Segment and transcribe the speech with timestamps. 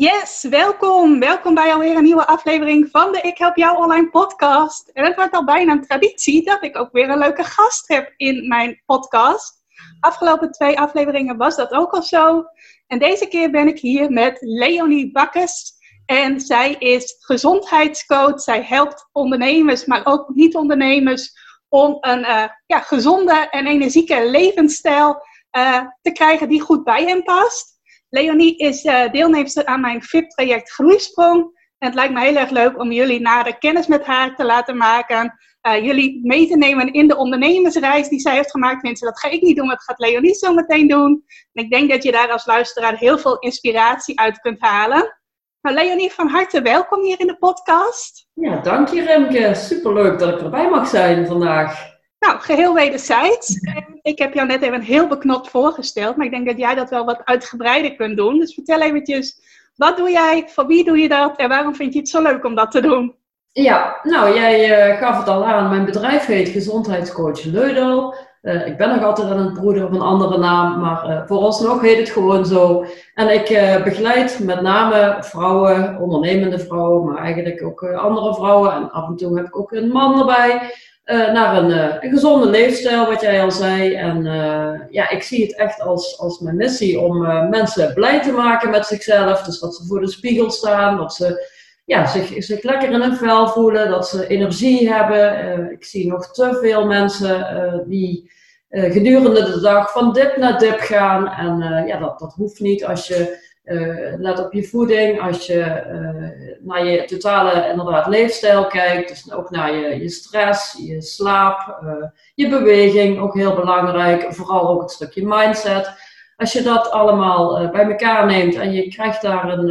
[0.00, 1.18] Yes, welkom.
[1.18, 4.88] Welkom bij alweer een nieuwe aflevering van de Ik Help Jou Online podcast.
[4.88, 8.12] En het wordt al bijna een traditie dat ik ook weer een leuke gast heb
[8.16, 9.62] in mijn podcast.
[10.00, 12.44] Afgelopen twee afleveringen was dat ook al zo.
[12.86, 15.72] En deze keer ben ik hier met Leonie Bakkes.
[16.06, 18.40] En zij is gezondheidscoach.
[18.40, 21.32] Zij helpt ondernemers, maar ook niet-ondernemers
[21.68, 25.22] om een uh, ja, gezonde en energieke levensstijl
[25.56, 27.79] uh, te krijgen die goed bij hen past.
[28.10, 31.58] Leonie is uh, deelnemster aan mijn VIP-traject Groeisprong.
[31.78, 34.76] En het lijkt me heel erg leuk om jullie nader kennis met haar te laten
[34.76, 35.38] maken.
[35.68, 38.82] Uh, jullie mee te nemen in de ondernemersreis die zij heeft gemaakt.
[38.82, 41.24] Mensen, dat ga ik niet doen, dat gaat Leonie zo meteen doen.
[41.52, 45.18] En ik denk dat je daar als luisteraar heel veel inspiratie uit kunt halen.
[45.60, 48.26] Nou, Leonie, van harte welkom hier in de podcast.
[48.34, 49.54] Ja, dank je Remke.
[49.54, 51.89] Superleuk dat ik erbij mag zijn vandaag.
[52.20, 53.60] Nou, geheel wederzijds.
[54.02, 57.04] Ik heb jou net even heel beknopt voorgesteld, maar ik denk dat jij dat wel
[57.04, 58.38] wat uitgebreider kunt doen.
[58.38, 59.40] Dus vertel eventjes,
[59.76, 62.44] wat doe jij, voor wie doe je dat en waarom vind je het zo leuk
[62.44, 63.14] om dat te doen?
[63.52, 65.70] Ja, nou, jij uh, gaf het al aan.
[65.70, 68.14] Mijn bedrijf heet Gezondheidscoach Leudel.
[68.42, 71.80] Uh, ik ben nog altijd aan het broeden op een andere naam, maar uh, vooralsnog
[71.80, 72.84] heet het gewoon zo.
[73.14, 73.46] En ik
[73.84, 78.72] begeleid met name vrouwen, ondernemende vrouwen, maar eigenlijk ook andere vrouwen.
[78.72, 80.74] En af en toe heb ik ook een man erbij.
[81.12, 83.94] Uh, naar een, uh, een, gezonde leefstijl, wat jij al zei.
[83.94, 88.32] En uh, ja, ik zie het echt als, als mijn missie om mensen blij te
[88.32, 89.42] maken met zichzelf.
[89.42, 91.48] Dus dat ze voor de spiegel staan, dat ze
[91.84, 95.72] ja, zich, zich lekker in hun vel voelen, dat ze energie hebben.
[95.72, 98.30] ik zie nog te veel mensen die
[98.68, 101.28] gedurende de dag van dip naar dip gaan.
[101.28, 105.58] En ja, dat, dat hoeft niet als je uh, let op je voeding, als je
[105.58, 111.78] uh, naar je totale inderdaad, leefstijl kijkt, dus ook naar je, je stress, je slaap,
[111.84, 115.92] uh, je beweging, ook heel belangrijk, vooral ook het stukje mindset.
[116.36, 119.66] Als je dat allemaal bij elkaar neemt en je krijgt daar een,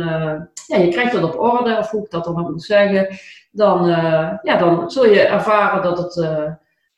[0.68, 3.08] ja, je krijgt dat op orde, of hoe ik dat dan moet zeggen,
[3.52, 3.88] dan,
[4.42, 6.16] ja, dan zul je ervaren dat het,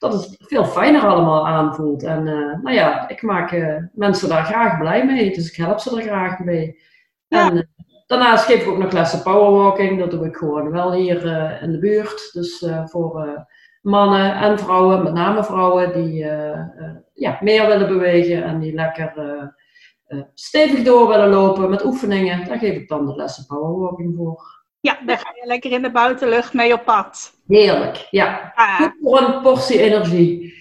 [0.02, 2.04] dat het veel fijner allemaal aanvoelt.
[2.04, 2.24] En
[2.64, 3.56] nou ja, ik maak
[3.94, 6.80] mensen daar graag blij mee, dus ik help ze er graag mee.
[7.28, 7.62] En uh,
[8.08, 10.00] daarnaast geef ik ook nog lessen powerwalking.
[10.00, 11.26] Dat doe ik gewoon wel hier
[11.62, 12.30] in de buurt.
[12.34, 13.46] Dus voor
[13.82, 16.26] mannen en vrouwen, met name vrouwen, die
[17.14, 19.14] ja, meer willen bewegen en die lekker
[20.34, 22.48] stevig door willen lopen met oefeningen.
[22.48, 24.61] Daar geef ik dan de lessen powerwalking voor.
[24.82, 27.34] Ja, daar ga je lekker in de buitenlucht mee op pad.
[27.48, 28.52] Heerlijk, ja.
[28.56, 28.76] Ah.
[28.76, 30.60] Goed voor een portie energie.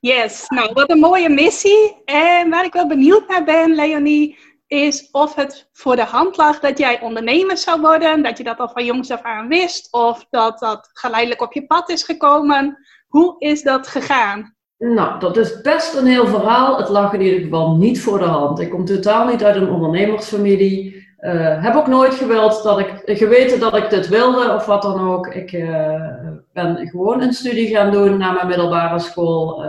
[0.00, 2.02] Yes, nou wat een mooie missie.
[2.04, 6.60] En waar ik wel benieuwd naar ben, Leonie, is of het voor de hand lag
[6.60, 10.26] dat jij ondernemer zou worden, dat je dat al van jongs af aan wist, of
[10.30, 12.78] dat dat geleidelijk op je pad is gekomen.
[13.08, 14.56] Hoe is dat gegaan?
[14.78, 16.76] Nou, dat is best een heel verhaal.
[16.76, 18.60] Het lag in ieder geval niet voor de hand.
[18.60, 21.01] Ik kom totaal niet uit een ondernemersfamilie.
[21.22, 25.08] Uh, heb ook nooit gewild dat ik, geweten dat ik dit wilde of wat dan
[25.08, 25.26] ook.
[25.26, 29.64] Ik uh, ben gewoon een studie gaan doen na mijn middelbare school.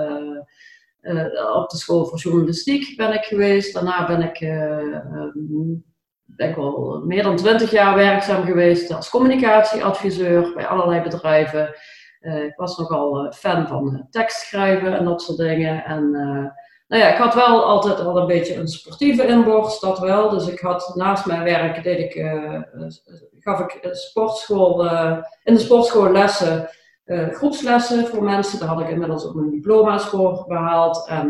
[1.01, 3.73] Uh, op de school voor journalistiek ben ik geweest.
[3.73, 5.33] Daarna ben ik, uh,
[6.37, 11.75] denk wel meer dan twintig jaar werkzaam geweest als communicatieadviseur bij allerlei bedrijven.
[12.21, 15.85] Ik was nogal fan van tekstschrijven en dat soort dingen.
[15.85, 16.11] En
[16.93, 20.29] nou ja, ik had wel altijd al een beetje een sportieve inborst, dat wel.
[20.29, 22.25] Dus ik had naast mijn werk, deed ik,
[23.39, 24.85] gaf ik sportschool,
[25.43, 26.69] in de sportschool lessen
[27.31, 28.59] groepslessen voor mensen.
[28.59, 31.07] Daar had ik inmiddels ook mijn diploma's voor behaald.
[31.07, 31.29] En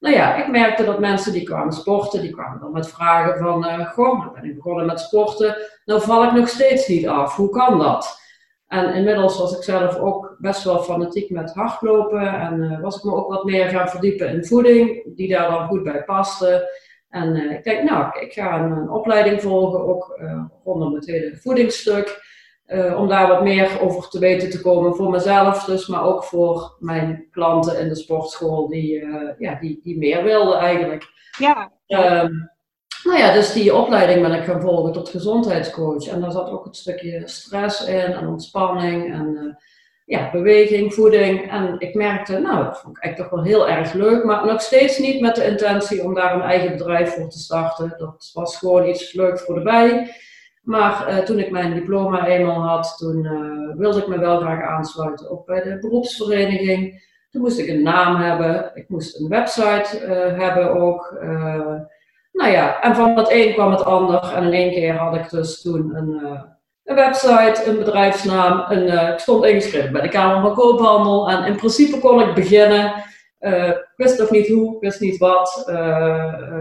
[0.00, 3.86] nou ja, ik merkte dat mensen die kwamen sporten, die kwamen dan met vragen van,
[3.86, 7.36] goh, ben ik begonnen met sporten, nou val ik nog steeds niet af.
[7.36, 8.20] Hoe kan dat?
[8.70, 13.14] En inmiddels was ik zelf ook best wel fanatiek met hardlopen en was ik me
[13.14, 16.78] ook wat meer gaan verdiepen in voeding, die daar dan goed bij paste.
[17.08, 20.20] En ik denk, nou, ik ga een, een opleiding volgen, ook
[20.64, 22.28] rondom het hele voedingsstuk.
[22.66, 26.24] Uh, om daar wat meer over te weten te komen voor mezelf dus, maar ook
[26.24, 31.04] voor mijn klanten in de sportschool die, uh, ja, die, die meer wilden eigenlijk.
[31.38, 31.72] Ja.
[31.86, 32.50] Um,
[33.04, 36.06] nou ja, dus die opleiding ben ik gaan volgen tot gezondheidscoach.
[36.06, 39.54] En daar zat ook een stukje stress in en ontspanning en uh,
[40.04, 41.50] ja, beweging, voeding.
[41.50, 44.60] En ik merkte, nou, dat vond ik eigenlijk toch wel heel erg leuk, maar nog
[44.60, 47.94] steeds niet met de intentie om daar een eigen bedrijf voor te starten.
[47.98, 50.14] Dat was gewoon iets leuks voor de bij.
[50.60, 53.22] Maar toen ik mijn diploma eenmaal had, toen
[53.76, 57.08] wilde ik me wel graag aansluiten op bij de beroepsvereniging.
[57.30, 59.98] Toen moest ik een naam hebben, ik moest een website
[60.36, 61.18] hebben ook.
[62.40, 64.32] Nou ja, en van het een kwam het ander.
[64.34, 66.40] En in één keer had ik dus toen een
[66.90, 68.64] een website, een bedrijfsnaam.
[68.68, 71.30] Een, uh, ik stond ingeschreven bij de Kamer van Koophandel.
[71.30, 72.92] En in principe kon ik beginnen.
[73.40, 75.64] Uh, ik wist nog niet hoe, ik wist niet wat.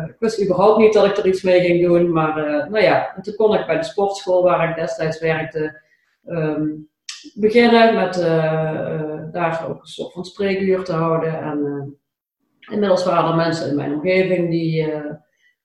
[0.09, 2.11] Ik wist überhaupt niet dat ik er iets mee ging doen.
[2.11, 2.35] Maar
[2.69, 5.81] nou ja, en toen kon ik bij de sportschool waar ik destijds werkte
[6.27, 6.89] um,
[7.33, 8.13] beginnen met
[9.31, 11.41] daar ook een soort van spreekuur te houden.
[11.41, 11.97] En
[12.71, 14.93] inmiddels waren er mensen in mijn omgeving die,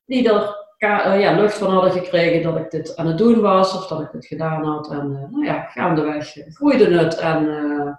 [0.07, 3.75] die er uh, ja, lucht van hadden gekregen dat ik dit aan het doen was
[3.75, 4.91] of dat ik het gedaan had.
[4.91, 7.17] En uh, nou ja, gaandeweg groeide het.
[7.17, 7.93] En uh,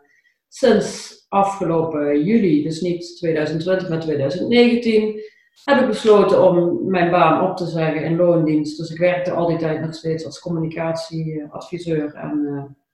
[0.47, 5.21] sinds afgelopen juli, dus niet 2020, maar 2019,
[5.63, 8.77] heb ik besloten om mijn baan op te zeggen in loondienst.
[8.77, 12.13] Dus ik werkte al die tijd nog steeds als communicatieadviseur.
[12.13, 12.41] En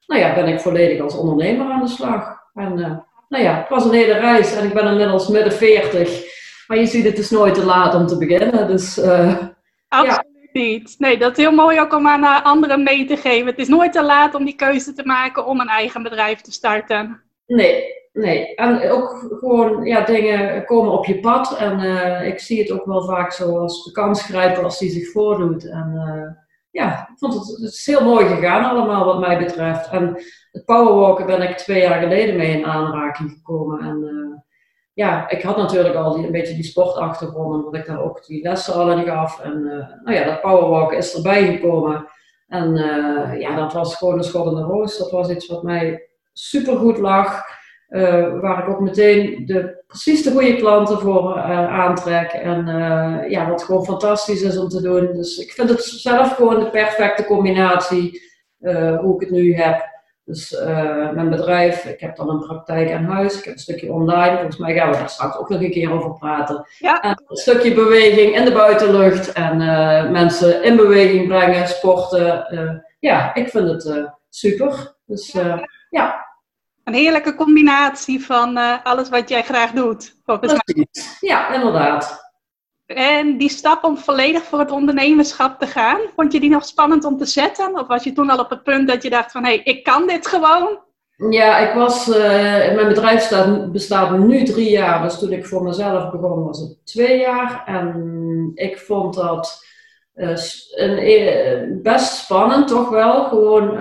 [0.08, 2.40] nou ja, ben ik volledig als ondernemer aan de slag.
[2.54, 2.74] En
[3.30, 6.40] nou ja, het was een hele reis en ik ben inmiddels midden 40.
[6.72, 8.68] Maar je ziet, het is nooit te laat om te beginnen.
[8.68, 9.00] Dus
[9.88, 10.96] Absoluut niet.
[10.98, 13.46] Nee, dat is heel mooi ook om aan eh, anderen mee te geven.
[13.46, 16.52] Het is nooit te laat om die keuze te maken om een eigen bedrijf te
[16.52, 17.22] starten.
[17.46, 17.84] Nee,
[18.14, 18.56] nee.
[18.56, 21.58] En ook gewoon, ja, dingen komen op je pad.
[21.58, 24.90] En uh, ik zie het ook wel vaak zo als de kans grijpen als die
[24.90, 25.70] zich voordoet.
[25.70, 29.90] En uh, ja, ik vond het, het is heel mooi gegaan allemaal wat mij betreft.
[29.90, 33.80] En het powerwalken ben ik twee jaar geleden mee in aanraking gekomen.
[33.80, 34.00] En
[35.02, 38.44] ja, ik had natuurlijk al die, een beetje die sportachtergrond, omdat ik daar ook die
[38.44, 39.40] lessen al in gaf.
[39.40, 42.08] En uh, nou ja, dat powerwalk is erbij gekomen.
[42.48, 44.98] En uh, ja, dat was gewoon een schot in de roos.
[44.98, 47.42] Dat was iets wat mij super goed lag.
[47.90, 52.32] Uh, waar ik ook meteen de, precies de goede klanten voor aantrek.
[52.32, 52.66] En
[53.30, 55.14] ja, wat gewoon fantastisch is om te doen.
[55.14, 58.22] Dus ik vind het zelf gewoon de perfecte combinatie
[59.02, 59.91] hoe ik het nu heb.
[60.26, 63.92] Dus uh, mijn bedrijf, ik heb dan een praktijk aan huis, ik heb een stukje
[63.92, 64.36] online.
[64.36, 66.68] Volgens mij gaan we daar straks ook nog een keer over praten.
[66.80, 67.02] Ja.
[67.02, 72.48] En een stukje beweging in de buitenlucht en uh, mensen in beweging brengen, sporten.
[72.52, 74.96] Uh, ja, ik vind het super.
[75.06, 75.38] Dus
[75.90, 76.30] ja.
[76.84, 80.16] Een heerlijke combinatie van alles wat jij graag doet.
[80.26, 81.18] Precies.
[81.20, 82.21] Ja, inderdaad.
[82.96, 87.06] En die stap om volledig voor het ondernemerschap te gaan, vond je die nog spannend
[87.06, 87.80] om te zetten?
[87.80, 89.84] Of was je toen al op het punt dat je dacht van, hé, hey, ik
[89.84, 90.80] kan dit gewoon?
[91.30, 92.16] Ja, ik was, uh,
[92.76, 96.86] mijn bedrijf staat, bestaat nu drie jaar, dus toen ik voor mezelf begon was het
[96.86, 97.64] twee jaar.
[97.66, 99.66] En ik vond dat
[100.16, 100.38] uh,
[100.76, 103.76] een, uh, best spannend, toch wel, gewoon,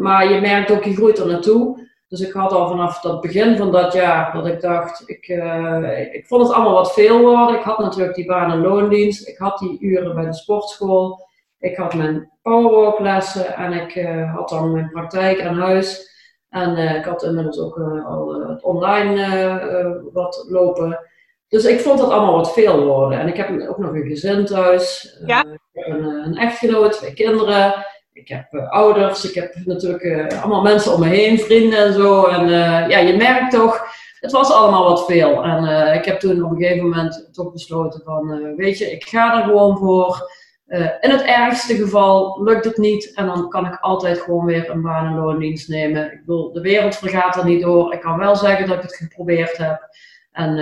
[0.00, 1.88] maar je merkt ook, je groeit er naartoe.
[2.10, 6.14] Dus ik had al vanaf het begin van dat jaar dat ik dacht, ik, uh,
[6.14, 7.56] ik vond het allemaal wat veel worden.
[7.56, 9.28] Ik had natuurlijk die baan- en loondienst.
[9.28, 11.28] Ik had die uren bij de sportschool.
[11.58, 16.08] Ik had mijn powerwalklessen en ik uh, had dan mijn praktijk aan huis.
[16.48, 20.98] En uh, ik had inmiddels ook al het online wat lopen.
[21.48, 23.18] Dus ik vond dat allemaal wat veel worden.
[23.18, 25.16] En ik heb ook nog een gezin thuis.
[25.26, 25.44] Ja.
[25.72, 27.74] een, een echtgenoot, twee kinderen
[28.12, 31.92] ik heb uh, ouders, ik heb natuurlijk uh, allemaal mensen om me heen, vrienden en
[31.92, 32.26] zo.
[32.26, 33.82] En uh, ja, je merkt toch,
[34.20, 35.44] het was allemaal wat veel.
[35.44, 39.38] En ik heb toen op een gegeven moment toch besloten van, weet je, ik ga
[39.38, 40.30] er gewoon voor.
[41.00, 44.82] in het ergste geval lukt het niet en dan kan ik altijd gewoon weer een
[44.82, 46.12] baan en loondienst nemen.
[46.12, 47.92] Ik bedoel, de wereld vergaat er niet door.
[47.92, 49.88] Ik kan wel zeggen dat ik het geprobeerd heb.
[50.32, 50.54] En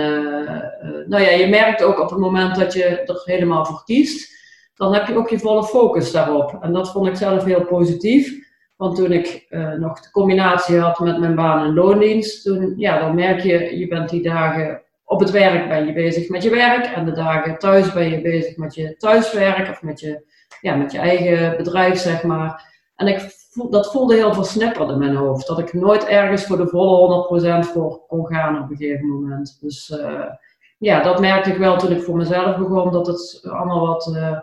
[1.07, 4.38] nou ja, je merkt ook op het moment dat je er helemaal voor kiest,
[4.79, 6.57] dan heb je ook je volle focus daarop.
[6.61, 8.47] En dat vond ik zelf heel positief.
[8.75, 12.99] Want toen ik uh, nog de combinatie had met mijn baan en loondienst, toen, ja,
[12.99, 16.49] dan merk je, je bent die dagen op het werk ben je bezig met je
[16.49, 20.23] werk en de dagen thuis ben je bezig met je thuiswerk of met je,
[20.61, 22.67] ja, met je eigen bedrijf, zeg maar.
[22.95, 23.37] En ik
[23.69, 27.67] dat voelde heel versnipperd in mijn hoofd, dat ik nooit ergens voor de volle 100%
[27.67, 29.57] voor kon gaan op een gegeven moment.
[29.61, 30.25] Dus uh,
[30.77, 34.13] ja, dat merkte ik wel toen ik voor mezelf begon, dat het allemaal wat...
[34.15, 34.37] Uh,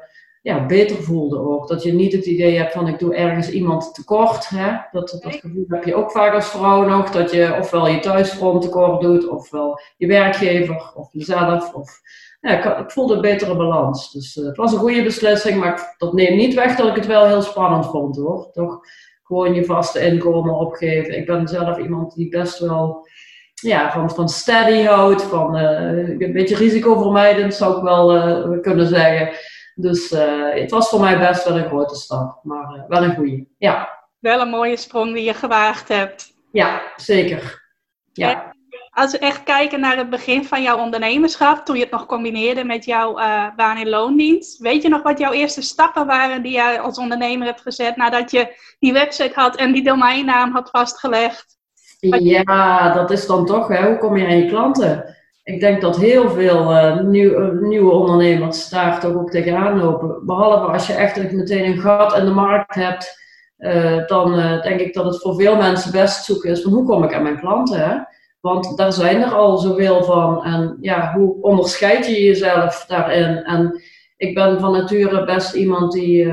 [0.46, 1.68] ja, beter voelde ook.
[1.68, 4.48] Dat je niet het idee hebt van ik doe ergens iemand tekort.
[4.48, 4.76] Hè?
[4.92, 7.10] Dat, dat gevoel heb je ook vaak als vrouw nog.
[7.10, 11.74] Dat je ofwel je thuisfront tekort doet, ofwel je werkgever of jezelf.
[11.74, 12.00] Of,
[12.40, 14.12] ja, ik, voelde een betere balans.
[14.12, 17.06] Dus uh, het was een goede beslissing, maar dat neemt niet weg dat ik het
[17.06, 18.50] wel heel spannend vond hoor.
[18.52, 18.80] Toch
[19.22, 21.16] gewoon je vaste inkomen opgeven.
[21.16, 23.08] Ik ben zelf iemand die best wel
[23.54, 28.86] ja, van, van steady houdt, van uh, een beetje risicovermijdend zou ik wel uh, kunnen
[28.86, 29.54] zeggen.
[29.78, 33.14] Dus uh, het was voor mij best wel een grote stap, maar uh, wel een
[33.14, 33.46] goede.
[33.58, 34.04] Ja.
[34.18, 36.32] Wel een mooie sprong die je gewaagd hebt.
[36.52, 37.64] Ja, zeker.
[38.12, 38.54] Ja.
[38.90, 42.64] Als we echt kijken naar het begin van jouw ondernemerschap, toen je het nog combineerde
[42.64, 46.52] met jouw uh, baan in loondienst, weet je nog wat jouw eerste stappen waren die
[46.52, 51.58] jij als ondernemer hebt gezet nadat je die website had en die domeinnaam had vastgelegd?
[52.00, 53.86] Ja, dat is dan toch, hè?
[53.86, 55.15] hoe kom je aan je klanten?
[55.46, 60.26] Ik denk dat heel veel uh, nieuw, nieuwe ondernemers daar toch ook tegenaan lopen.
[60.26, 63.18] Behalve als je echt meteen een gat in de markt hebt,
[63.58, 67.14] uh, dan denk ik dat het voor veel mensen best zoeken is hoe kom ik
[67.14, 68.08] aan mijn klanten.
[68.40, 70.44] Want daar zijn er al zoveel van.
[70.44, 73.44] En ja, hoe onderscheid je jezelf daarin?
[73.44, 73.82] En
[74.16, 76.26] ik ben van nature best iemand die,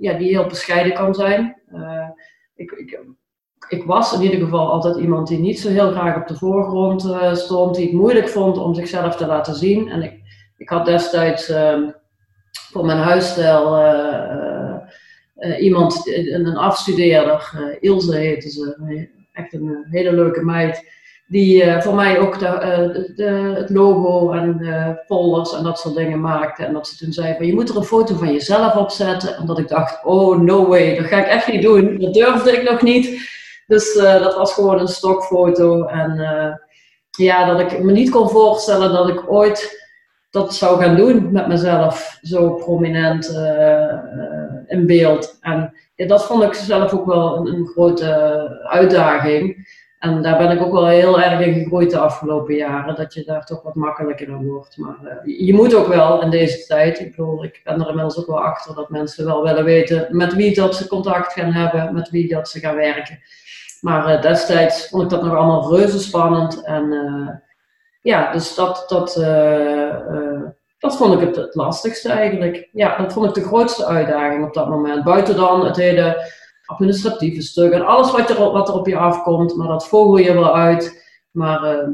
[0.00, 1.62] ja, die heel bescheiden kan zijn.
[2.54, 3.00] Ik, ik,
[3.72, 7.04] ik, was in ieder geval altijd iemand die niet zo heel graag op de voorgrond
[7.04, 9.88] uh, stond, die het moeilijk vond om zichzelf te laten zien.
[9.88, 10.20] En ik,
[10.56, 11.90] ik had destijds ehm,
[12.50, 13.78] voor mijn huisstijl
[15.58, 20.84] iemand, een afstudeerder, Ilse heette ze, echt een hele leuke meid
[21.30, 25.78] die uh, voor mij ook de, uh, de, het logo en de folders en dat
[25.78, 26.64] soort dingen maakte.
[26.64, 29.36] En dat ze toen zei van je moet er een foto van jezelf op zetten.
[29.36, 31.98] En dat ik dacht, oh no way, dat ga ik echt niet doen.
[31.98, 33.38] Dat durfde ik nog niet.
[33.70, 35.84] Dus uh, dat was gewoon een stokfoto.
[35.84, 36.20] En
[37.10, 39.88] ja, dat ik me niet kon voorstellen dat ik ooit
[40.30, 42.18] dat zou gaan doen met mezelf.
[42.22, 43.28] Zo prominent
[44.66, 45.38] in beeld.
[45.40, 48.08] En dat vond ik zelf ook wel een, een grote
[48.68, 49.68] uitdaging.
[50.00, 53.24] En daar ben ik ook wel heel erg in gegroeid de afgelopen jaren, dat je
[53.24, 54.76] daar toch wat makkelijker aan wordt.
[54.76, 58.26] Maar je moet ook wel in deze tijd, ik bedoel, ik ben er inmiddels ook
[58.26, 62.10] wel achter dat mensen wel willen weten met wie dat ze contact gaan hebben, met
[62.10, 63.18] wie dat ze gaan werken.
[63.80, 66.64] Maar uh, destijds vond ik dat nog allemaal reuze spannend.
[66.64, 67.28] En uh,
[68.02, 69.14] ja, dus dat, dat,
[70.78, 72.68] dat vond ik het, lastigste eigenlijk.
[72.72, 75.04] Ja, dat vond ik de grootste uitdaging op dat moment.
[75.04, 76.32] Buiten dan het hele
[76.64, 80.32] administratieve stuk en alles wat er, wat er op je afkomt, maar dat vogel je
[80.32, 81.04] wel uit.
[81.30, 81.88] Maar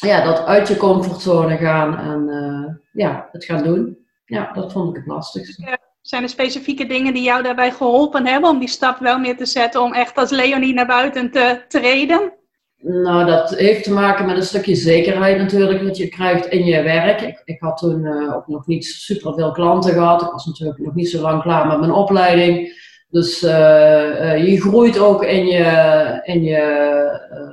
[0.00, 3.98] ja, dat uit je comfortzone gaan en ja, het gaan doen.
[4.24, 5.78] Ja, dat vond ik het lastigste.
[6.08, 9.46] Zijn er specifieke dingen die jou daarbij geholpen hebben om die stap wel meer te
[9.46, 12.32] zetten om echt als Leonie naar buiten te treden?
[12.76, 16.82] Nou, dat heeft te maken met een stukje zekerheid natuurlijk dat je krijgt in je
[16.82, 17.20] werk.
[17.20, 20.22] Ik, ik had toen uh, ook nog niet super veel klanten gehad.
[20.22, 22.72] Ik was natuurlijk nog niet zo lang klaar met mijn opleiding.
[23.08, 27.47] Dus uh, uh, je groeit ook in je, in je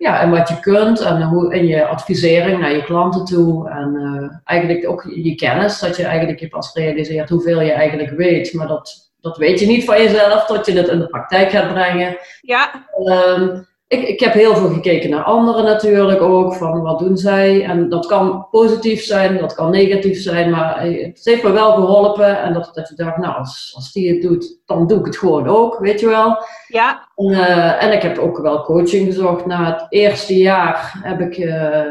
[0.00, 3.68] ja, en wat je kunt en hoe, in je advisering naar je klanten toe.
[3.68, 8.52] En eigenlijk ook je kennis, dat je eigenlijk je pas realiseert hoeveel je eigenlijk weet.
[8.52, 11.72] Maar dat, dat weet je niet van jezelf tot je het in de praktijk gaat
[11.72, 12.16] brengen.
[12.40, 12.86] Ja.
[13.04, 17.64] Um, ik, ik heb heel veel gekeken naar anderen natuurlijk ook, van wat doen zij.
[17.64, 22.40] En dat kan positief zijn, dat kan negatief zijn, maar het heeft me wel geholpen.
[22.40, 25.16] En dat, dat je dacht, nou, als, als die het doet, dan doe ik het
[25.16, 26.38] gewoon ook, weet je wel.
[26.66, 27.08] Ja.
[27.16, 29.46] En, uh, en ik heb ook wel coaching gezocht.
[29.46, 31.82] Na het eerste jaar heb ik uh,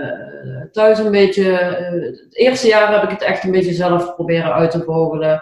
[0.71, 4.53] thuis een beetje, uh, het eerste jaar heb ik het echt een beetje zelf proberen
[4.53, 5.41] uit te vogelen.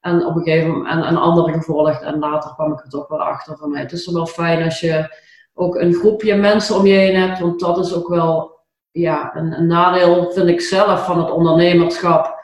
[0.00, 2.02] En op een gegeven moment en, en anderen gevolgd.
[2.02, 3.80] En later kwam ik er toch wel achter van mij.
[3.80, 5.28] Het is wel fijn als je
[5.60, 7.38] ook een groepje mensen om je heen hebt.
[7.38, 8.58] Want dat is ook wel
[8.90, 12.38] ja, een, een nadeel, vind ik zelf, van het ondernemerschap.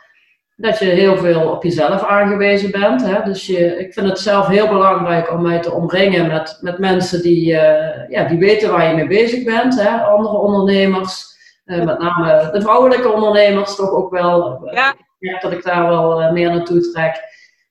[0.56, 3.02] Dat je heel veel op jezelf aangewezen bent.
[3.02, 3.22] Hè?
[3.22, 7.22] Dus je, ik vind het zelf heel belangrijk om mij te omringen met, met mensen
[7.22, 9.80] die, uh, ja, die weten waar je mee bezig bent.
[9.80, 10.02] Hè?
[10.02, 11.24] Andere ondernemers,
[11.64, 14.60] uh, met name de vrouwelijke ondernemers toch ook wel.
[14.72, 14.94] Ja.
[15.40, 17.20] Dat ik daar wel uh, meer naartoe trek.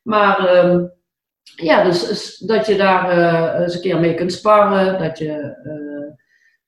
[0.02, 0.92] Maar um,
[1.56, 6.14] ja, dus, dat je daar uh, eens een keer mee kunt sparren, dat je uh,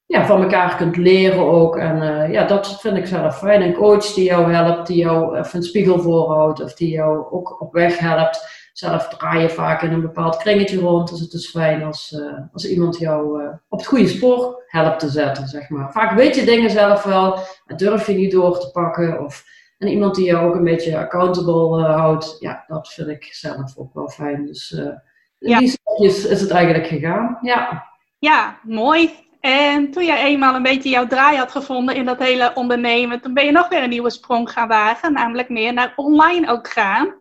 [0.06, 1.78] ja, van elkaar kunt leren ook.
[1.78, 3.62] En uh, ja, dat vind ik zelf fijn.
[3.62, 7.62] Een coach die jou helpt, die jou even een spiegel voorhoudt of die jou ook
[7.62, 8.56] op weg helpt.
[8.74, 12.22] Zelf draai je vaak in een bepaald kringetje rond, dus het is fijn als,
[12.54, 15.92] als iemand jou op het goede spoor helpt te zetten, zeg maar.
[15.92, 19.44] Vaak weet je dingen zelf wel, en durf je niet door te pakken of
[19.78, 23.78] en iemand die je ook een beetje accountable uh, houdt, ja, dat vind ik zelf
[23.78, 24.46] ook wel fijn.
[24.46, 24.94] Dus uh,
[25.38, 25.60] ja.
[25.60, 27.38] die stapjes is het eigenlijk gegaan.
[27.42, 27.88] Ja.
[28.20, 29.26] ja, mooi.
[29.40, 33.34] En toen jij eenmaal een beetje jouw draai had gevonden in dat hele ondernemen, toen
[33.34, 37.16] ben je nog weer een nieuwe sprong gaan wagen, namelijk meer naar online ook gaan.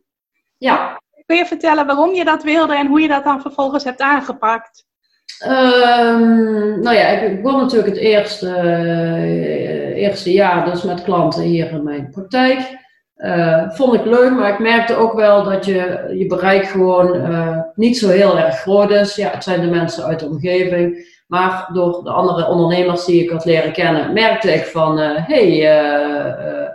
[0.57, 1.01] Ja.
[1.27, 4.86] Kun je vertellen waarom je dat wilde en hoe je dat dan vervolgens hebt aangepakt?
[5.45, 11.71] Um, nou ja, ik begon natuurlijk het eerste, uh, eerste jaar dus met klanten hier
[11.71, 12.85] in mijn praktijk.
[13.17, 17.59] Uh, vond ik leuk, maar ik merkte ook wel dat je, je bereik gewoon uh,
[17.75, 19.17] niet zo heel erg groot is.
[19.17, 21.15] Ja, het zijn de mensen uit de omgeving.
[21.27, 26.75] Maar door de andere ondernemers die ik had leren kennen, merkte ik van, hé, hey,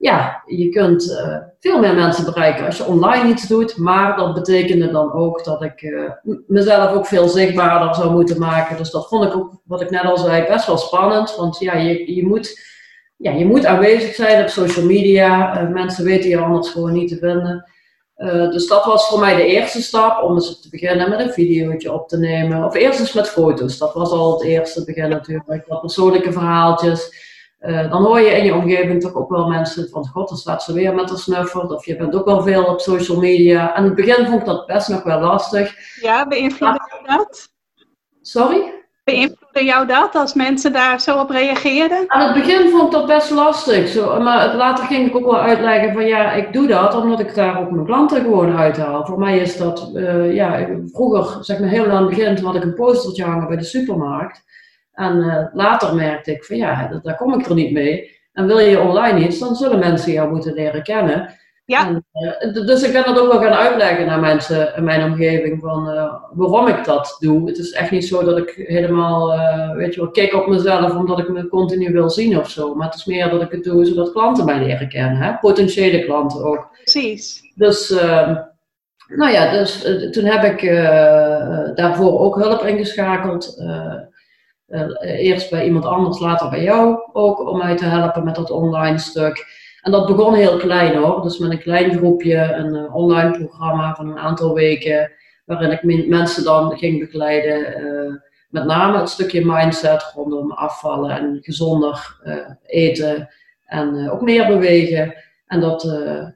[0.00, 3.76] ja, je kunt uh, veel meer mensen bereiken als je online iets doet.
[3.76, 6.10] Maar dat betekende dan ook dat ik uh,
[6.46, 8.76] mezelf ook veel zichtbaarder zou moeten maken.
[8.76, 11.36] Dus dat vond ik ook, wat ik net al zei, best wel spannend.
[11.36, 12.60] Want ja, je, je, moet,
[13.16, 15.62] ja, je moet aanwezig zijn op social media.
[15.62, 17.70] Uh, mensen weten je anders gewoon niet te vinden.
[18.50, 21.92] dus dat was voor mij de eerste stap om eens te beginnen met een videootje
[21.92, 22.64] op te nemen.
[22.64, 23.78] Of eerst eens met foto's.
[23.78, 25.64] Dat was al het eerste begin natuurlijk.
[25.66, 27.28] Wat persoonlijke verhaaltjes.
[27.60, 30.62] Uh, dan hoor je in je omgeving toch ook wel mensen van, god, dan staat
[30.62, 31.70] ze weer met de snuffert.
[31.70, 33.74] Of je bent ook wel veel op social media.
[33.74, 35.74] En in het begin vond ik dat best nog wel lastig.
[36.00, 37.48] Ja, beïnvloedde jou dat?
[38.22, 38.72] Sorry?
[39.04, 42.04] Beïnvloedde jou dat als mensen daar zo op reageerden?
[42.06, 43.88] Aan het begin vond ik dat best lastig.
[43.88, 47.34] Zo, maar later ging ik ook wel uitleggen van ja, ik doe dat omdat ik
[47.34, 49.06] daar ook mijn klanten gewoon uithaal.
[49.06, 52.62] Voor mij is dat, uh, ja, vroeger, zeg maar heel aan het begin, had ik
[52.62, 54.42] een postertje hangen bij de supermarkt.
[55.00, 58.18] En uh, later merkte ik van ja, daar kom ik er niet mee.
[58.32, 61.34] En wil je online iets, dan zullen mensen jou moeten leren kennen.
[61.64, 61.86] Ja.
[61.86, 62.04] En,
[62.54, 65.88] uh, dus ik ben dat ook wel gaan uitleggen naar mensen in mijn omgeving van
[65.88, 67.48] uh, waarom ik dat doe.
[67.48, 69.38] Het is echt niet zo dat ik helemaal,
[69.76, 72.74] weet je wel, kijk op mezelf omdat ik me continu wil zien of zo.
[72.74, 75.16] Maar het is meer dat ik het doe zodat klanten mij leren kennen.
[75.16, 75.32] Hè?
[75.40, 76.68] Potentiële klanten ook.
[76.82, 77.52] Precies.
[77.54, 78.34] Dus, ehm,
[79.06, 80.74] nou ja, dus toen heb ik
[81.76, 83.62] daarvoor ook hulp ingeschakeld.
[84.70, 88.50] Uh, eerst bij iemand anders, later bij jou ook, om mij te helpen met dat
[88.50, 89.46] online stuk.
[89.80, 93.94] En dat begon heel klein hoor, dus met een klein groepje, een uh, online programma
[93.94, 95.12] van een aantal weken,
[95.44, 98.22] waarin ik mensen dan ging begeleiden.
[98.48, 102.20] Met name het stukje mindset rondom afvallen en gezonder
[102.66, 103.28] eten
[103.66, 105.14] en ook meer bewegen.
[105.46, 105.82] En dat,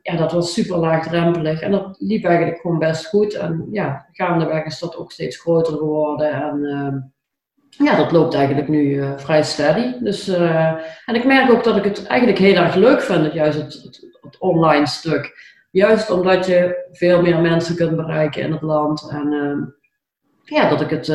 [0.03, 3.35] ja, dat was super laagdrempelig en dat liep eigenlijk gewoon best goed.
[3.35, 6.33] En ja, gaandeweg is dat ook steeds groter geworden.
[6.33, 7.14] En
[7.79, 9.93] ja, dat loopt eigenlijk nu uh, vrij steady.
[10.01, 10.73] Dus, uh,
[11.05, 14.07] en ik merk ook dat ik het eigenlijk heel erg leuk vind, juist het, het,
[14.21, 15.53] het, online stuk.
[15.71, 19.09] Juist omdat je veel meer mensen kunt bereiken in het land.
[19.11, 19.67] En uh,
[20.45, 21.09] ja, dat ik het,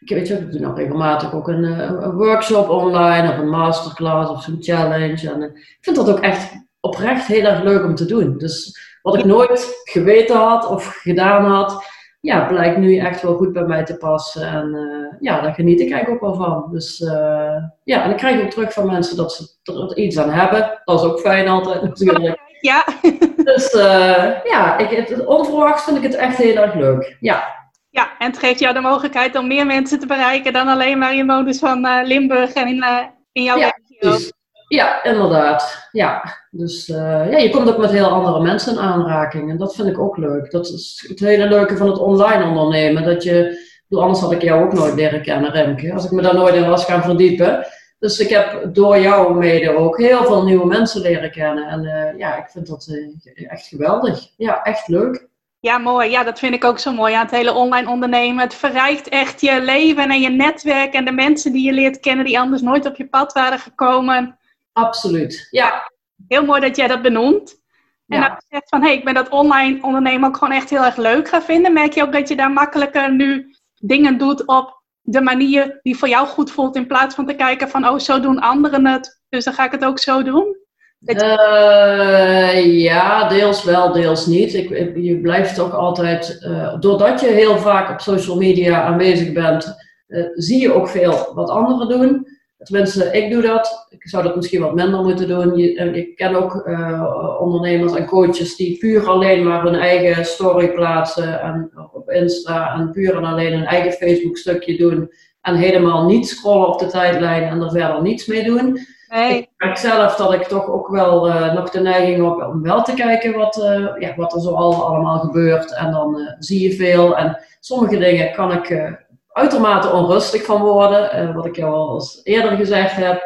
[0.00, 4.30] ik weet je, ik doe nog regelmatig ook een, een, workshop online of een masterclass
[4.30, 5.30] of zo'n challenge.
[5.30, 8.38] En ik vind dat ook echt oprecht heel erg leuk om te doen.
[8.38, 11.84] Dus wat ik nooit geweten had of gedaan had,
[12.24, 14.48] ja, blijkt nu echt wel goed bij mij te passen.
[14.48, 16.68] En uh, ja, daar geniet ik eigenlijk ook wel van.
[16.72, 20.30] Dus uh, ja, en ik krijg ook terug van mensen dat ze er iets aan
[20.30, 20.80] hebben.
[20.84, 22.38] Dat is ook fijn altijd natuurlijk.
[22.60, 22.84] Ja.
[23.44, 27.16] Dus uh, ja, ik, het, onverwachts vind ik het echt heel erg leuk.
[27.20, 27.44] Ja.
[27.90, 31.14] Ja, en het geeft jou de mogelijkheid om meer mensen te bereiken dan alleen maar
[31.14, 32.84] inwoners van Limburg en in,
[33.32, 34.30] in jouw ja, regio.
[34.74, 35.88] Ja, inderdaad.
[35.92, 36.36] Ja.
[36.50, 36.96] Dus uh,
[37.30, 39.50] ja, je komt ook met heel andere mensen in aanraking.
[39.50, 40.50] En dat vind ik ook leuk.
[40.50, 43.04] Dat is het hele leuke van het online ondernemen.
[43.04, 43.58] Dat je,
[43.90, 45.92] anders had ik jou ook nooit leren kennen, Remke.
[45.92, 47.66] Als ik me daar nooit in was gaan verdiepen.
[47.98, 51.68] Dus ik heb door jou mede ook heel veel nieuwe mensen leren kennen.
[51.68, 54.28] En uh, ja, ik vind dat uh, echt geweldig.
[54.36, 55.28] Ja, echt leuk.
[55.60, 56.10] Ja, mooi.
[56.10, 58.42] Ja, dat vind ik ook zo mooi aan het hele online ondernemen.
[58.42, 62.24] Het verrijkt echt je leven en je netwerk en de mensen die je leert kennen
[62.24, 64.38] die anders nooit op je pad waren gekomen.
[64.74, 65.92] Absoluut, ja.
[66.28, 67.62] Heel mooi dat jij dat benoemt.
[68.06, 68.28] En ja.
[68.28, 70.84] dat je zegt van, hé, hey, ik ben dat online ondernemen ook gewoon echt heel
[70.84, 71.72] erg leuk gaan vinden.
[71.72, 76.08] Merk je ook dat je daar makkelijker nu dingen doet op de manier die voor
[76.08, 79.44] jou goed voelt, in plaats van te kijken van, oh, zo doen anderen het, dus
[79.44, 80.62] dan ga ik het ook zo doen?
[81.04, 84.54] Uh, ja, deels wel, deels niet.
[84.54, 89.74] Ik, je blijft ook altijd, uh, doordat je heel vaak op social media aanwezig bent,
[90.06, 92.26] uh, zie je ook veel wat anderen doen.
[92.64, 93.86] Tenminste, ik doe dat.
[93.90, 95.58] Ik zou dat misschien wat minder moeten doen.
[95.94, 101.40] ik ken ook uh, ondernemers en coaches die puur alleen maar hun eigen story plaatsen
[101.40, 106.28] en, op Insta en puur en alleen hun eigen Facebook stukje doen en helemaal niet
[106.28, 108.78] scrollen op de tijdlijn en er verder niets mee doen.
[109.08, 109.38] Nee.
[109.38, 112.82] Ik merk zelf dat ik toch ook wel uh, nog de neiging heb om wel
[112.82, 115.74] te kijken wat, uh, ja, wat er zo al allemaal gebeurt.
[115.74, 117.16] En dan zie je veel.
[117.16, 118.96] En sommige dingen kan ik
[119.34, 121.28] uitermate onrustig van worden.
[121.28, 123.22] Uh, wat ik jou al eerder gezegd heb.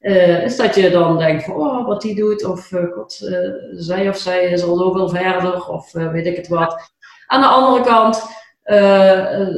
[0.00, 2.44] Uh, is dat je dan denkt van, oh, wat die doet.
[2.44, 3.28] Of, uh, god,
[3.72, 5.68] zij of zij is al zoveel verder.
[5.68, 6.92] Of weet ik het wat.
[7.26, 8.36] Aan de andere kant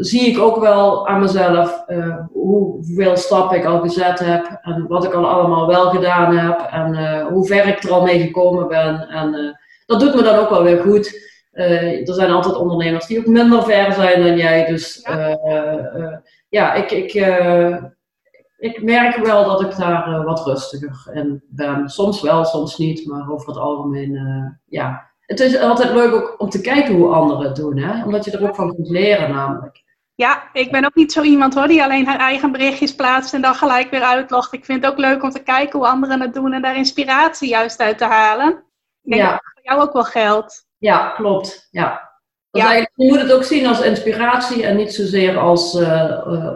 [0.00, 1.84] zie ik ook wel aan mezelf
[2.32, 4.58] hoeveel stappen ik al gezet heb.
[4.62, 6.60] En wat ik al allemaal wel gedaan heb.
[6.70, 9.08] En hoe ver ik er al mee gekomen ben.
[9.08, 11.29] En dat doet me dan ook wel weer goed.
[11.52, 14.66] Uh, er zijn altijd ondernemers die ook minder ver zijn dan jij.
[14.66, 16.16] Dus ja, uh,
[16.48, 17.12] ja ik, ik,
[18.58, 21.88] ik merk wel dat ik daar wat rustiger in ben.
[21.88, 24.18] Soms wel, soms niet, maar over het algemeen,
[24.66, 25.08] ja.
[25.20, 28.04] Het is altijd leuk ook om te kijken hoe anderen het doen, hè?
[28.04, 29.82] omdat je er ook van kunt leren namelijk.
[30.14, 33.40] Ja, ik ben ook niet zo iemand hoor, die alleen haar eigen berichtjes plaatst en
[33.40, 34.52] dan gelijk weer uitlogt.
[34.52, 37.48] Ik vind het ook leuk om te kijken hoe anderen het doen en daar inspiratie
[37.48, 38.48] juist uit te halen.
[39.02, 39.30] Ik denk Ja.
[39.30, 40.68] dat voor jou ook wel geldt.
[40.80, 41.68] Ja, klopt.
[41.70, 42.08] Ja.
[42.50, 46.52] Je moet het ook zien als inspiratie en niet zozeer als eh, eh,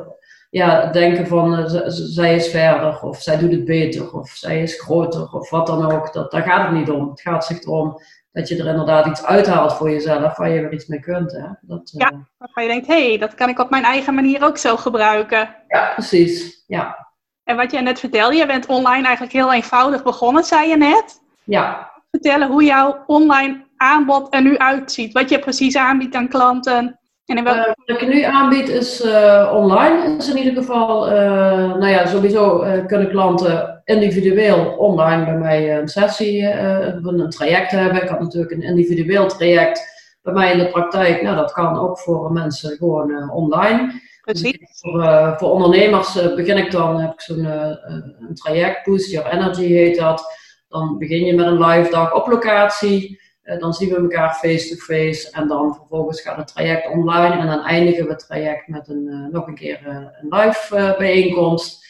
[0.50, 4.80] ja, denken van eh, zij is verder of zij doet het beter of zij is
[4.80, 6.12] groter of wat dan ook.
[6.12, 7.08] Dat, daar gaat het niet om.
[7.10, 8.00] Het gaat zich erom
[8.32, 11.32] dat je er inderdaad iets uithaalt voor jezelf waar je weer iets mee kunt.
[11.32, 11.46] Hè?
[11.60, 12.12] Dat, Ja.
[12.38, 15.56] Waarvan je denkt, hé, hey, dat kan ik op mijn eigen manier ook zo gebruiken.
[15.68, 16.64] ja, precies.
[16.66, 17.08] Ja.
[17.44, 21.20] En wat jij net vertelde, je bent online eigenlijk heel eenvoudig begonnen, zei je net.
[21.44, 25.12] ja, Vertellen hoe jouw online aanbod er nu uitziet.
[25.12, 26.98] Wat je precies aanbiedt aan klanten.
[27.24, 27.60] En in welke...
[27.60, 30.16] Eh, wat ik nu aanbied is eh, online.
[30.16, 35.88] Is in ieder geval, eh, nou ja, sowieso kunnen klanten individueel online bij mij een
[35.88, 38.02] sessie, een traject hebben.
[38.02, 39.92] Ik had natuurlijk een individueel traject
[40.22, 41.22] bij mij in de praktijk.
[41.22, 44.02] Nou, dat kan ook voor mensen gewoon online.
[44.24, 44.80] Dus precies.
[44.80, 47.48] voor, voor ondernemers begin ik dan, heb ik zo'n
[48.34, 50.24] traject, Boost Your Energy heet dat.
[50.68, 53.20] Dan begin je met een live dag op locatie.
[53.44, 57.64] Eh, dan zien we elkaar face-to-face en dan vervolgens gaat het traject online en dan
[57.64, 61.82] eindigen we het traject met een, eh, nog een keer eh, een live bijeenkomst.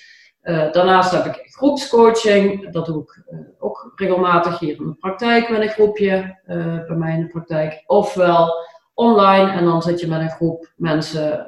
[0.72, 3.22] Daarnaast heb ik groepscoaching, dat doe ik
[3.58, 6.38] ook regelmatig hier in de praktijk met een groepje
[6.86, 7.82] bij mij in de praktijk.
[7.86, 8.54] Ofwel
[8.94, 11.46] online en dan zit je met een groep mensen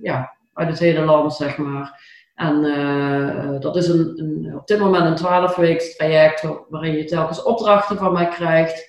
[0.00, 2.00] ja, uit het hele land, zeg maar.
[2.34, 2.62] En
[3.60, 7.96] dat is een, een, op dit moment een 12 weeks traject waarin je telkens opdrachten
[7.96, 8.87] van mij krijgt.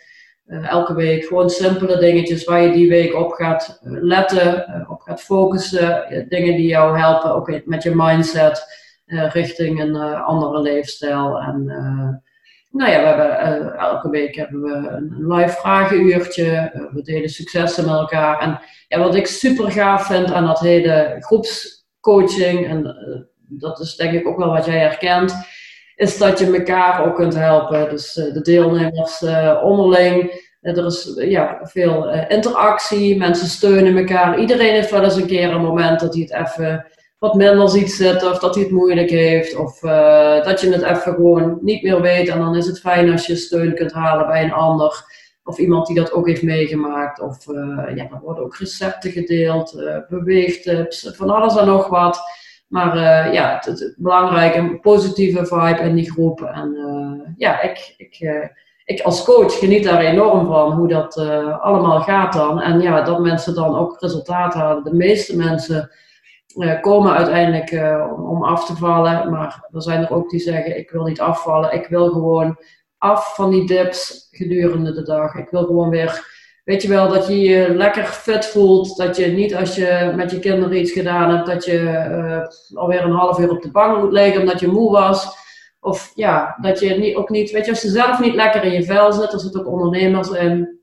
[0.49, 4.91] Eh, elke week gewoon simpele dingetjes waar je die week op gaat eh, letten, eh,
[4.91, 6.25] op gaat focussen.
[6.29, 11.39] dingen die jou helpen, ook met je mindset richting een andere leefstijl.
[11.39, 11.65] En
[12.71, 16.71] nou ja, we hebben, elke week hebben we een, live vragenuurtje.
[16.93, 18.39] We delen successen met elkaar.
[18.39, 22.95] En ja, wat ik super gaaf vind aan dat hele groepscoaching, en
[23.47, 25.33] dat is denk ik ook wel wat jij herkent,
[25.99, 27.89] is dat je elkaar ook kunt helpen.
[27.89, 30.47] Dus eh, de deelnemers eh, onderling.
[30.61, 34.39] Eh, er is ja, veel interactie, mensen steunen elkaar.
[34.39, 36.85] Iedereen heeft wel eens een keer een moment dat hij het even
[37.17, 39.79] wat minder ziet zitten, of dat hij het moeilijk heeft, of
[40.43, 42.27] dat je het even gewoon niet meer weet.
[42.27, 45.03] En dan is het fijn als je steun kunt halen bij een ander,
[45.43, 47.21] of iemand die dat ook heeft meegemaakt.
[47.21, 47.45] Of
[47.95, 52.21] ja, er worden ook recepten gedeeld, eh beweegtips, van alles en nog wat.
[52.69, 56.41] Maar eh, ja, het, het, belangrijke, een positieve vibe in die groep.
[56.41, 58.47] En eh, ja, ik, ik, eh,
[58.85, 61.17] ik als coach geniet daar enorm van hoe dat
[61.61, 62.61] allemaal gaat dan.
[62.61, 64.83] En ja, dat mensen dan ook resultaat halen.
[64.83, 65.91] De meeste mensen
[66.81, 67.71] komen uiteindelijk
[68.11, 69.31] om, om af te vallen.
[69.31, 71.73] Maar er zijn er ook die zeggen, ik wil niet afvallen.
[71.73, 72.57] Ik wil gewoon
[72.97, 75.35] af van die dips gedurende de dag.
[75.35, 76.37] Ik wil gewoon weer...
[76.69, 78.97] Weet je wel, dat je je lekker fit voelt.
[78.97, 83.03] Dat je niet als je met je kinderen iets gedaan hebt, dat je eh, alweer
[83.03, 85.27] een half uur op de bank moet liggen omdat je moe was.
[85.79, 88.71] Of ja, dat je niet, ook niet, weet je, als je zelf niet lekker in
[88.71, 90.79] je vel zit, er zitten ook ondernemers in,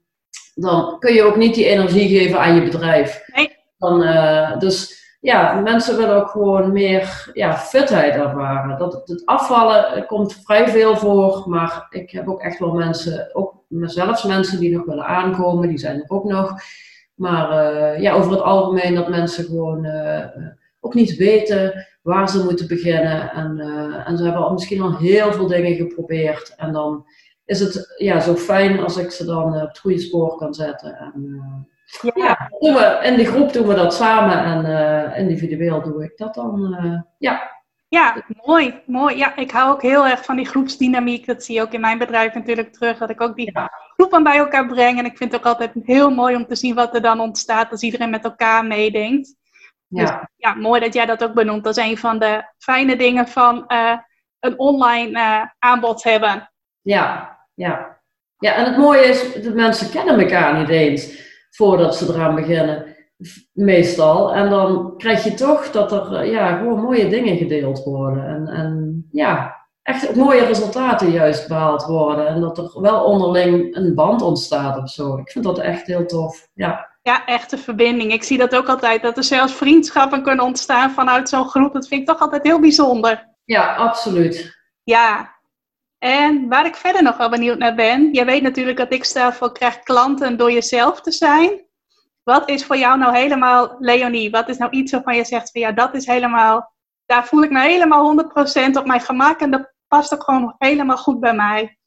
[0.55, 3.23] dan kun je ook niet die energie geven aan je bedrijf.
[3.35, 3.57] Nee.
[3.79, 8.79] Dan, eh, dus ja, mensen willen ook gewoon meer ja, fitheid ervaren.
[8.79, 13.56] Dat, het afvallen komt vrij veel voor, maar ik heb ook echt wel mensen, ook
[13.69, 16.55] zelfs mensen die nog willen aankomen, die zijn er ook nog.
[17.17, 20.27] Maar eh, ja, over het algemeen dat mensen gewoon eh,
[20.81, 23.31] ook niet weten waar ze moeten beginnen.
[23.31, 26.55] En, eh, en ze hebben al misschien al heel veel dingen geprobeerd.
[26.57, 27.07] En dan
[27.45, 30.97] is het ja, zo fijn als ik ze dan op het goede spoor kan zetten.
[30.97, 31.43] En,
[32.03, 32.11] Ja.
[32.15, 36.35] ja, doen we, in die groep doen we dat samen en individueel doe ik dat
[36.35, 36.77] dan.
[37.19, 37.56] ja,
[37.89, 39.17] Ja, mooi, mooi.
[39.17, 41.27] Ja, ik hou ook heel erg van die groepsdynamiek.
[41.27, 42.99] Dat zie je ook in mijn bedrijf natuurlijk terug.
[42.99, 43.59] Dat ik ook die
[43.95, 44.99] groepen bij elkaar breng.
[44.99, 47.71] En ik vind het ook altijd heel mooi om te zien wat er dan ontstaat
[47.71, 49.35] als iedereen met elkaar meedenkt.
[49.89, 51.65] ja, Ja, mooi dat jij dat ook benoemt.
[51.65, 53.99] Dat is een van de fijne dingen van eh,
[54.41, 56.53] een online eh, aanbod hebben.
[56.81, 57.95] ja, ja.
[58.39, 62.96] Ja, en het mooie is, de mensen kennen elkaar niet eens voordat ze eraan beginnen.
[63.53, 64.35] Meestal.
[64.35, 68.27] En dan krijg je toch dat er eh, ja, gewoon mooie dingen gedeeld worden.
[68.27, 72.27] En, en ja, echt mooie resultaten juist behaald worden.
[72.27, 75.17] En dat er wel onderling een band ontstaat of zo.
[75.17, 76.49] Ik vind dat echt heel tof.
[76.55, 78.13] Ja, Ja, echte verbinding.
[78.13, 79.03] Ik zie dat ook altijd.
[79.03, 81.73] Dat er zelfs vriendschappen kunnen ontstaan vanuit zo'n groep.
[81.73, 83.35] Dat vind ik toch altijd heel bijzonder.
[83.45, 84.55] ja absoluut.
[84.85, 85.35] Ja.
[85.99, 88.13] En waar ik verder nog wel benieuwd naar ben.
[88.13, 91.66] Jij weet natuurlijk dat ik stel voor krijg klanten door jezelf te zijn.
[92.27, 95.61] Wat is voor jou nou helemaal, Leonie, wat is nou iets waarvan je zegt van
[95.61, 96.73] ja, dat is helemaal,
[97.05, 98.25] daar voel ik me helemaal
[98.71, 101.79] 100% op mijn gemak en dat past ook gewoon helemaal goed bij mij.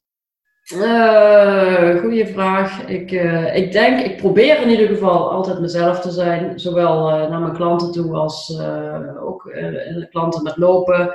[0.74, 2.86] Uh, goeie vraag.
[2.86, 6.60] Ik, uh, ik denk, ik probeer in ieder geval altijd mezelf te zijn.
[6.60, 8.60] Zowel uh, naar mijn klanten toe als
[9.20, 9.52] ook
[10.10, 11.14] klanten met lopen.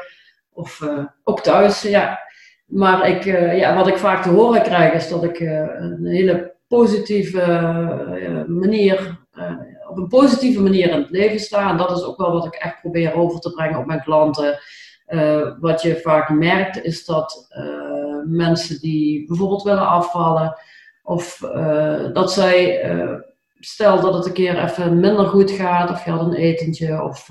[0.53, 0.81] Of
[1.23, 2.19] ook thuis, ja.
[2.65, 3.23] Maar ik,
[3.57, 7.45] ja, wat ik vaak te horen krijg is dat ik een hele positieve
[8.47, 9.19] manier,
[9.89, 11.69] op een positieve manier in het leven sta.
[11.69, 14.60] En dat is ook wel wat ik echt probeer over te brengen op mijn klanten.
[15.60, 17.47] wat je vaak merkt is dat
[18.25, 20.58] mensen die bijvoorbeeld willen afvallen.
[21.04, 21.38] Of
[22.13, 22.84] dat zij,
[23.60, 27.30] stel dat het een keer even minder goed gaat, of je had een etentje, of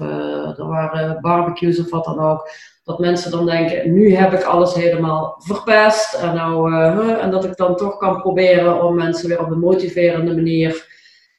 [0.59, 2.49] er waren barbecues of wat dan ook.
[2.85, 6.15] Dat mensen dan denken, nu heb ik alles helemaal verpest.
[6.15, 6.73] En, nou,
[7.21, 10.87] en dat ik dan toch kan proberen om mensen weer op een motiverende manier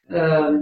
[0.07, 0.53] ehm,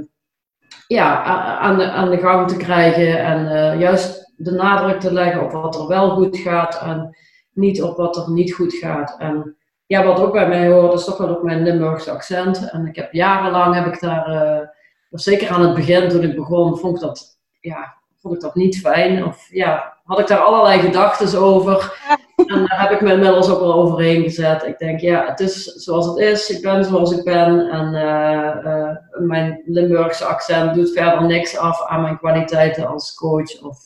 [0.87, 1.23] ja,
[1.59, 3.19] aan, de, aan de gang te krijgen.
[3.19, 6.81] En juist de nadruk te leggen op wat er wel goed gaat.
[6.81, 7.15] En
[7.53, 9.15] niet op wat er niet goed gaat.
[9.19, 12.69] En ja, wat ook bij mij hoort, is toch wel ook mijn Limburgse accent.
[12.69, 14.67] En ik heb jarenlang, heb ik daar, uh,
[15.09, 18.79] zeker aan het begin toen ik begon, vond ik dat, ja, vond ik dat niet
[18.79, 19.25] fijn.
[19.25, 22.01] Of ja, had ik daar allerlei gedachten over.
[22.35, 24.63] En daar heb ik me inmiddels ook wel overheen gezet.
[24.63, 26.49] Ik denk, ja, het is zoals het is.
[26.49, 27.69] Ik ben zoals ik ben.
[27.69, 28.89] En uh, uh,
[29.27, 33.85] mijn Limburgse accent doet verder niks af aan mijn kwaliteiten als coach of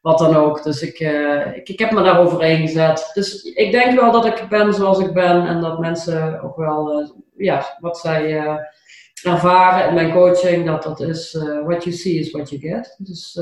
[0.00, 0.62] wat dan ook.
[0.62, 1.00] Dus ik,
[1.54, 3.10] ik, ik, heb me daar overheen gezet.
[3.14, 7.10] Dus ik denk wel dat ik ben zoals ik ben en dat mensen ook wel,
[7.36, 8.40] ja, wat zij
[9.22, 12.96] ervaren in mijn coaching, dat dat is what you see is what you get.
[12.98, 13.40] Dus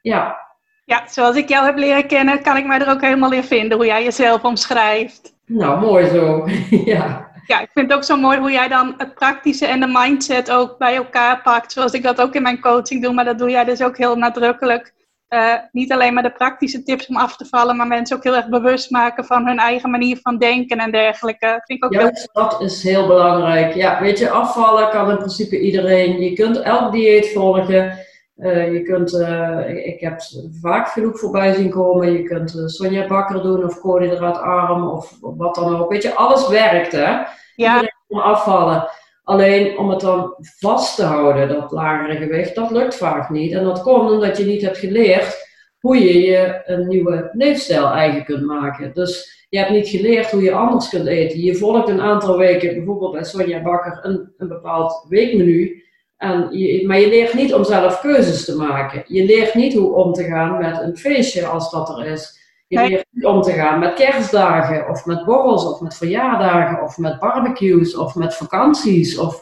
[0.00, 0.45] ja.
[0.86, 3.76] Ja, zoals ik jou heb leren kennen, kan ik mij er ook helemaal in vinden,
[3.76, 5.34] hoe jij jezelf omschrijft.
[5.46, 6.48] Nou, mooi zo.
[6.92, 7.30] ja.
[7.46, 10.50] Ja, ik vind het ook zo mooi hoe jij dan het praktische en de mindset
[10.50, 11.72] ook bij elkaar pakt.
[11.72, 14.16] Zoals ik dat ook in mijn coaching doe, maar dat doe jij dus ook heel
[14.16, 14.94] nadrukkelijk.
[15.28, 18.36] Uh, niet alleen maar de praktische tips om af te vallen, maar mensen ook heel
[18.36, 21.62] erg bewust maken van hun eigen manier van denken en dergelijke.
[21.64, 23.74] Vind ik ook Juist, dat is heel belangrijk.
[23.74, 26.20] Ja, weet je, afvallen kan in principe iedereen.
[26.20, 28.05] Je kunt elk dieet volgen.
[28.36, 30.20] Uh, je kunt, uh, ik, ik, heb
[30.60, 32.12] vaak genoeg voorbij zien komen.
[32.12, 35.90] Je kunt Sonja Bakker doen of koolhydraatarm of wat dan ook.
[35.90, 37.22] Weet je, alles werkt hè.
[37.54, 37.90] Ja.
[38.08, 38.88] Kan afvallen.
[39.22, 43.52] Alleen om het dan vast te houden, dat lagere gewicht, dat lukt vaak niet.
[43.52, 45.46] En dat komt omdat je niet hebt geleerd
[45.78, 48.94] hoe je je een nieuwe leefstijl eigen kunt maken.
[48.94, 51.40] Dus je hebt niet geleerd hoe je anders kunt eten.
[51.40, 55.84] Je volgt een aantal weken, bijvoorbeeld bij Sonja Bakker, een, een bepaald weekmenu.
[56.16, 59.04] En je, maar je leert niet om zelf keuzes te maken.
[59.06, 62.44] Je leert niet hoe om te gaan met een feestje als dat er is.
[62.68, 66.98] Je leert niet om te gaan met kerstdagen, of met borrels, of met verjaardagen, of
[66.98, 69.18] met barbecues, of met vakanties.
[69.18, 69.40] Of,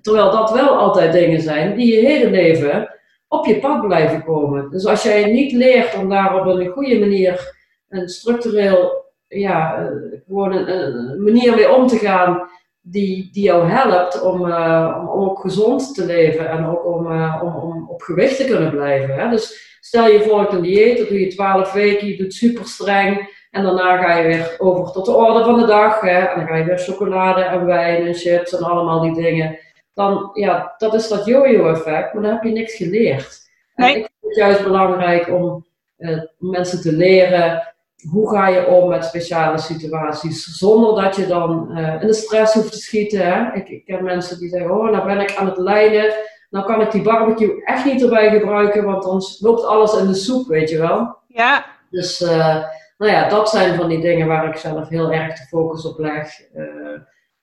[0.00, 2.88] terwijl dat wel altijd dingen zijn die je hele leven
[3.28, 4.70] op je pad blijven komen.
[4.70, 7.54] Dus als jij niet leert om daar op een goede manier,
[7.88, 12.48] een structureel, ja, eh, gewoon een, manier mee om te gaan
[12.82, 17.42] die, die jou helpt om, uh, om, ook gezond te leven en ook om, uh,
[17.42, 19.14] om, om op gewicht te kunnen blijven.
[19.14, 19.28] Hè?
[19.30, 23.40] Dus Stel je volgt een dieet, dat doe je 12 weken, je doet super streng.
[23.50, 26.00] En daarna ga je weer over tot de orde van de dag.
[26.00, 26.18] Hè?
[26.18, 29.58] En dan ga je weer chocolade en wijn en chips en allemaal die dingen.
[29.94, 33.38] Dan, ja, dat is dat yo-yo effect, maar dan heb je niks geleerd.
[33.74, 35.66] En ik vind het juist belangrijk om
[35.98, 37.71] uh, mensen te leren
[38.10, 42.54] hoe ga je om met speciale situaties, zonder dat je dan uh, in de stress
[42.54, 43.26] hoeft te schieten.
[43.26, 43.54] Hè?
[43.54, 46.14] Ik, ik ken mensen die zeggen, oh, nou ben ik aan het lijden,
[46.50, 50.14] nou kan ik die barbecue echt niet erbij gebruiken, want dan loopt alles in de
[50.14, 51.16] soep, weet je wel.
[51.26, 51.64] Ja.
[51.90, 52.64] Dus, uh,
[52.98, 55.98] nou ja, dat zijn van die dingen waar ik zelf heel erg de focus op
[55.98, 56.40] leg.
[56.54, 56.66] Uh,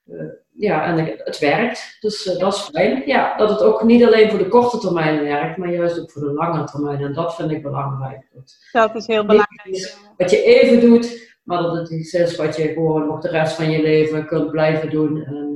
[0.05, 3.03] uh, ja, en het werkt, dus dat is fijn.
[3.05, 6.21] Ja, dat het ook niet alleen voor de korte termijn werkt, maar juist ook voor
[6.21, 7.01] de lange termijn.
[7.01, 8.27] En dat vind ik belangrijk.
[8.71, 9.97] Dat, is heel belangrijk.
[10.17, 13.55] Wat je even doet, maar dat het iets is wat je gewoon nog de rest
[13.55, 15.23] van je leven kunt blijven doen.
[15.25, 15.47] En,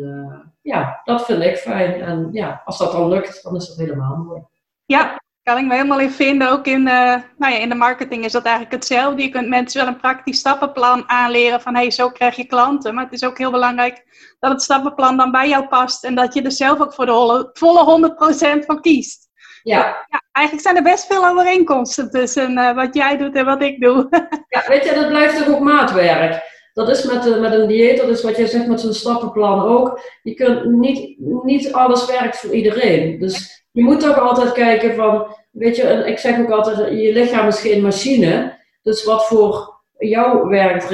[0.61, 2.01] ja, dat vind ik fijn.
[2.01, 4.41] En ja, als dat dan lukt, dan is dat helemaal mooi.
[4.85, 6.51] Ja, kan ik me helemaal in vinden.
[6.51, 9.21] Ook in, uh, nou ja, in de marketing is dat eigenlijk hetzelfde.
[9.21, 12.93] Je kunt mensen wel een praktisch stappenplan aanleren van hey, zo krijg je klanten.
[12.93, 14.03] Maar het is ook heel belangrijk
[14.39, 17.49] dat het stappenplan dan bij jou past en dat je er zelf ook voor de
[17.53, 18.15] volle
[18.61, 19.29] 100% van kiest.
[19.63, 20.05] Ja.
[20.09, 20.23] ja.
[20.31, 24.07] Eigenlijk zijn er best veel overeenkomsten tussen uh, wat jij doet en wat ik doe.
[24.47, 26.51] ja, weet je, dat blijft toch ook maatwerk.
[26.73, 29.63] Dat is met, eh, met een dieet, dat is wat jij zegt met zo'n stappenplan
[29.63, 30.01] ook.
[30.23, 33.19] Je kunt niet, niet alles werkt voor iedereen.
[33.19, 37.47] Dus je moet toch altijd kijken van, weet je, ik zeg ook altijd, je lichaam
[37.47, 38.59] is geen machine.
[38.81, 40.85] Dus wat voor jou werkt,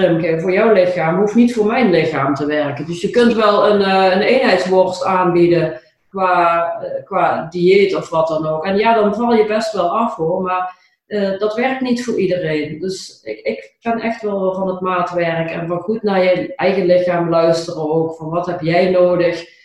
[0.41, 2.85] voor jouw lichaam, hoeft niet voor mijn lichaam te werken.
[2.85, 8.27] Dus je kunt wel een, eh, een eenheidsworst aanbieden qua, eh, qua dieet of wat
[8.27, 8.65] dan ook.
[8.65, 10.77] En ja, dan val je best wel af hoor, maar
[11.39, 12.79] dat werkt niet voor iedereen.
[12.79, 16.85] Dus ik, ik ben echt wel van het maatwerk en van goed naar je eigen
[16.85, 18.15] lichaam luisteren ook.
[18.15, 19.58] Van wat heb jij nodig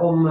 [0.00, 0.26] om,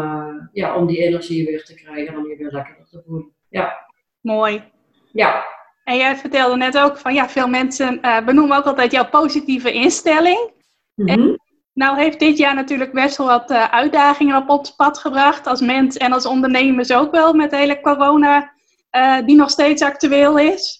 [0.53, 3.31] ja, om die energie weer te krijgen en om je weer lekkerder te voelen.
[3.49, 3.85] Ja.
[4.21, 4.63] Mooi.
[5.11, 5.43] Ja.
[5.83, 10.51] En jij vertelde net ook van ja, veel mensen benoemen ook altijd jouw positieve instelling.
[10.95, 11.35] Mhm.
[11.73, 15.47] Nou heeft dit jaar natuurlijk best wel wat uh, uitdagingen op ons pad gebracht.
[15.47, 18.53] Als mens en als ondernemers ook wel met de hele corona
[18.91, 20.79] uh, die nog steeds actueel is.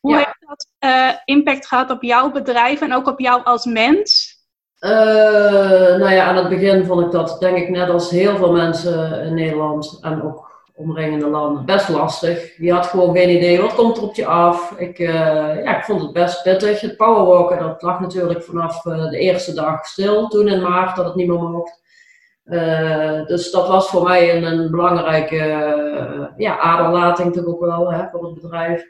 [0.00, 4.29] Hoe heeft dat uh, impact gehad op jouw bedrijf en ook op jou als mens?
[5.98, 9.24] Nou ja, aan het begin vond ik dat denk ik net als heel veel mensen
[9.24, 12.56] in Nederland en ook omringende landen best lastig.
[12.56, 14.74] Je had gewoon geen idee wat komt er op je af.
[14.76, 15.08] Ik, uh,
[15.64, 16.80] ja, ik vond het best pittig.
[16.80, 21.04] Het powerwalken dat lag natuurlijk vanaf uh, de eerste dag stil, toen in maart dat
[21.04, 21.78] het niet meer mocht.
[23.26, 25.36] Dus dat was voor mij een, een belangrijke
[26.36, 28.84] ja, aderlating toch ook wel hè, voor het bedrijf.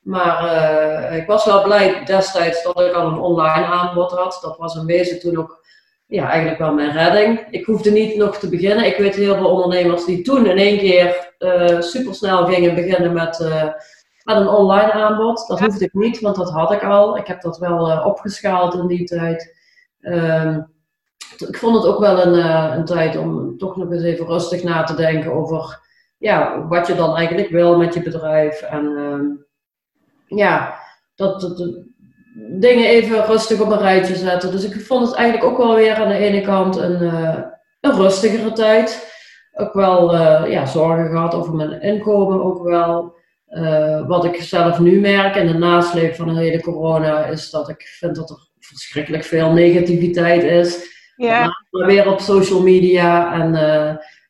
[0.00, 4.38] Maar ik was wel blij destijds dat ik al een online aanbod had.
[4.42, 5.64] Dat was een wezen toen ook
[6.06, 7.46] ja, eigenlijk wel mijn redding.
[7.50, 8.86] Ik hoefde niet nog te beginnen.
[8.86, 13.40] Ik weet heel veel ondernemers die toen in één keer uh, supersnel gingen beginnen met,
[13.40, 13.64] uh,
[14.24, 15.46] met een online aanbod.
[15.48, 17.16] Dat hoefde ik niet, want dat had ik al.
[17.16, 19.58] Ik heb dat wel opgeschaald in die tijd.
[20.00, 20.72] Um,
[21.48, 22.34] ik vond het ook wel een,
[22.78, 25.80] een tijd om toch nog eens even rustig na te denken over
[26.18, 28.62] ja, wat je dan eigenlijk wil met je bedrijf.
[28.62, 29.46] En um,
[30.38, 30.74] ja,
[31.14, 31.84] dat, dat,
[32.34, 34.50] dingen even rustig op een rijtje zetten.
[34.50, 37.38] Dus ik vond het eigenlijk ook wel weer aan de ene kant een, uh,
[37.80, 39.08] een rustigere tijd.
[39.52, 43.18] Ook wel uh, ja, zorgen gehad over mijn inkomen ook wel.
[43.48, 47.68] Uh, wat ik zelf nu merk in de nasleep van de hele corona is dat
[47.68, 50.98] ik vind dat er verschrikkelijk veel negativiteit is.
[51.16, 51.48] Ja.
[51.70, 53.52] Weer op social media en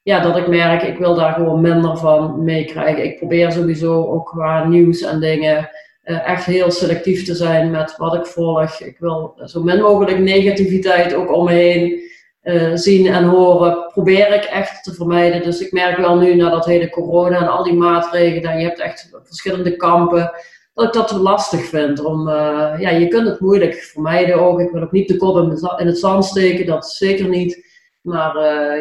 [0.02, 3.04] ja, dat ik merk ik wil daar gewoon minder van meekrijgen.
[3.04, 5.70] Ik probeer sowieso ook qua nieuws en dingen
[6.14, 8.80] echt heel selectief te zijn met wat ik volg.
[8.80, 12.00] Ik wil zo min mogelijk negativiteit ook om me heen
[12.42, 13.86] uh, zien en horen.
[13.92, 15.42] Probeer ik echt te vermijden.
[15.42, 18.80] Dus ik merk wel nu, na dat hele corona en al die maatregelen, je hebt
[18.80, 20.32] echt verschillende kampen,
[20.74, 22.04] dat ik dat lastig vind.
[22.04, 24.60] Om, uh, ja, je kunt het moeilijk vermijden ook.
[24.60, 25.36] Ik wil ook niet de kop
[25.78, 27.68] in het zand steken, dat zeker niet.
[28.00, 28.36] Maar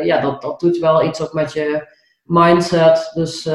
[0.06, 1.88] ja, dat, dat doet wel iets ook met je
[2.24, 3.12] mindset.
[3.14, 3.50] Dus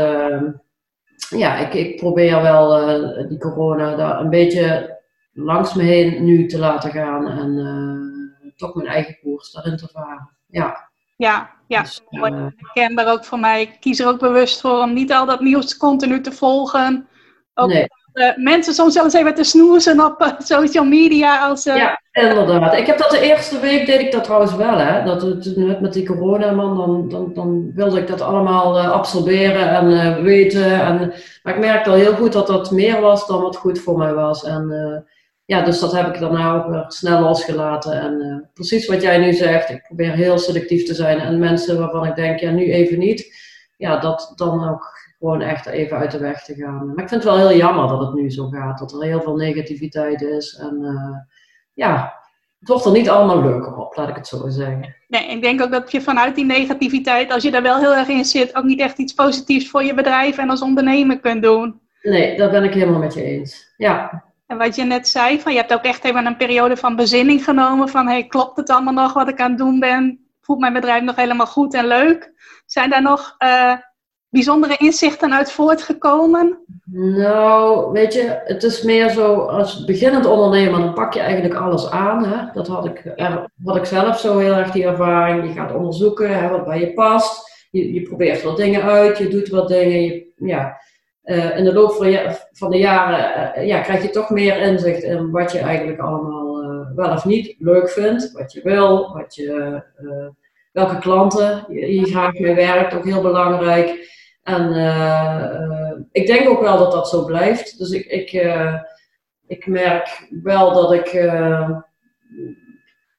[1.28, 4.98] ja, ik, ik probeer wel uh, die corona daar een beetje
[5.32, 9.88] langs me heen nu te laten gaan en uh, toch mijn eigen koers daarin te
[9.92, 10.30] varen.
[10.46, 10.90] Ja.
[11.16, 11.80] Ja, ja.
[11.80, 13.62] Dus, uh, ik ken daar ook voor mij.
[13.62, 17.08] Ik kies er ook bewust voor om niet al dat nieuws continu te volgen.
[17.54, 17.86] Ook nee.
[18.14, 21.48] Uh, mensen soms zelfs even te snoezen op uh, social media.
[21.48, 21.76] Als, uh...
[21.76, 22.76] Ja, inderdaad.
[22.76, 24.78] Ik heb dat de eerste week deed ik dat trouwens wel.
[24.78, 25.04] Hè?
[25.04, 30.22] Dat, net met die corona, man, dan, dan, dan wilde ik dat allemaal absorberen en
[30.22, 30.80] weten.
[30.80, 33.98] En, maar ik merkte al heel goed dat dat meer was dan wat goed voor
[33.98, 34.44] mij was.
[34.44, 34.72] En
[35.44, 38.00] ja, dus dat heb ik daarna ook weer snel losgelaten.
[38.00, 41.20] En precies wat jij nu zegt, ik probeer heel selectief te zijn.
[41.20, 43.34] En mensen waarvan ik denk, ja, nu even niet.
[43.76, 44.92] Ja, dat dan ook
[45.24, 46.86] gewoon echt even uit de weg te gaan.
[46.86, 49.22] Maar ik vind het wel heel jammer dat het nu zo gaat, dat er heel
[49.22, 50.56] veel negativiteit is.
[50.56, 51.16] En uh,
[51.72, 52.14] ja,
[52.58, 54.96] het wordt er niet allemaal leuker op, laat ik het zo zeggen.
[55.08, 58.08] Nee, ik denk ook dat je vanuit die negativiteit, als je daar wel heel erg
[58.08, 61.80] in zit, ook niet echt iets positiefs voor je bedrijf en als ondernemer kunt doen.
[62.02, 63.74] Nee, dat ben ik helemaal met je eens.
[63.76, 64.24] Ja.
[64.46, 67.44] En wat je net zei, van je hebt ook echt even een periode van bezinning
[67.44, 70.28] genomen van hey, klopt het allemaal nog wat ik aan het doen ben?
[70.40, 72.32] Voelt mijn bedrijf nog helemaal goed en leuk?
[72.66, 73.74] Zijn daar nog uh,
[74.34, 76.58] bijzondere inzichten uit voortgekomen?
[76.92, 81.90] Nou, weet je, het is meer zo als beginnend ondernemer, dan pak je eigenlijk alles
[81.90, 82.24] aan.
[82.24, 82.52] Hè?
[82.52, 83.12] Dat had ik,
[83.64, 85.46] had ik zelf zo heel erg die ervaring.
[85.46, 87.52] Je gaat onderzoeken hè, wat bij je past.
[87.70, 90.02] Je, je probeert wat dingen uit, je doet wat dingen.
[90.02, 90.76] Je, ja.
[91.24, 92.18] Uh, in de loop van,
[92.52, 96.62] van de jaren uh, ja, krijg je toch meer inzicht in wat je eigenlijk allemaal
[96.62, 98.32] uh, wel of niet leuk vindt.
[98.32, 99.82] Wat je wil, wat je,
[100.72, 104.12] welke klanten je, je graag mee werkt, ook heel belangrijk.
[104.44, 107.78] En uh, ik denk ook wel dat dat zo blijft.
[107.78, 108.74] Dus ik, ik, uh,
[109.46, 111.12] ik merk wel dat ik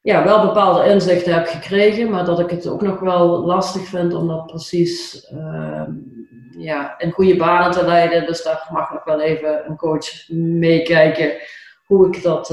[0.02, 4.14] ja, wel bepaalde inzichten heb gekregen, maar dat ik het ook nog wel lastig vind
[4.14, 5.28] om dat precies
[6.58, 8.26] ja, in goede banen te leiden.
[8.26, 11.34] Dus daar mag nog wel even een coach meekijken
[11.86, 12.48] hoe ik dat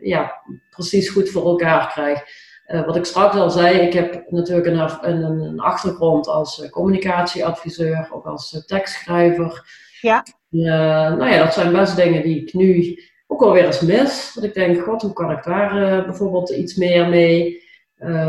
[0.00, 2.22] ja, precies goed voor elkaar krijg.
[2.66, 6.70] Uh, wat ik straks al zei, ik heb natuurlijk een, een, een achtergrond als uh,
[6.70, 9.82] communicatieadviseur, ook als uh, tekstschrijver.
[10.00, 10.24] Ja.
[10.48, 14.32] nou ja, dat zijn best dingen die ik nu ook alweer eens mis.
[14.34, 17.62] Dat ik denk, god, hoe kan ik daar bijvoorbeeld iets meer mee?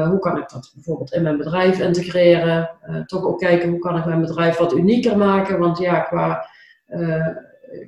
[0.10, 2.70] hoe kan ik dat bijvoorbeeld in mijn bedrijf integreren?
[3.06, 5.60] toch ook kijken, hoe kan ik mijn bedrijf wat unieker maken?
[5.60, 6.50] Want ja, qua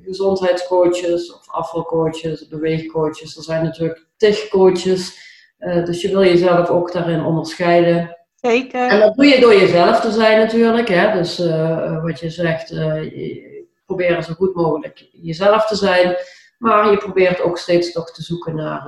[0.04, 3.36] gezondheidscoaches of afvalcoaches, beweegcoaches.
[3.36, 5.27] Er zijn natuurlijk tig coaches.
[5.58, 8.16] Uh, dus je wil jezelf ook daarin onderscheiden.
[8.34, 8.88] Zeker.
[8.88, 10.88] En dat doe je door jezelf te zijn natuurlijk.
[10.88, 11.12] Hè?
[11.12, 16.16] Dus uh, wat je zegt, je probeer zo goed mogelijk jezelf te zijn.
[16.58, 18.82] Maar je probeert ook steeds toch te zoeken naar,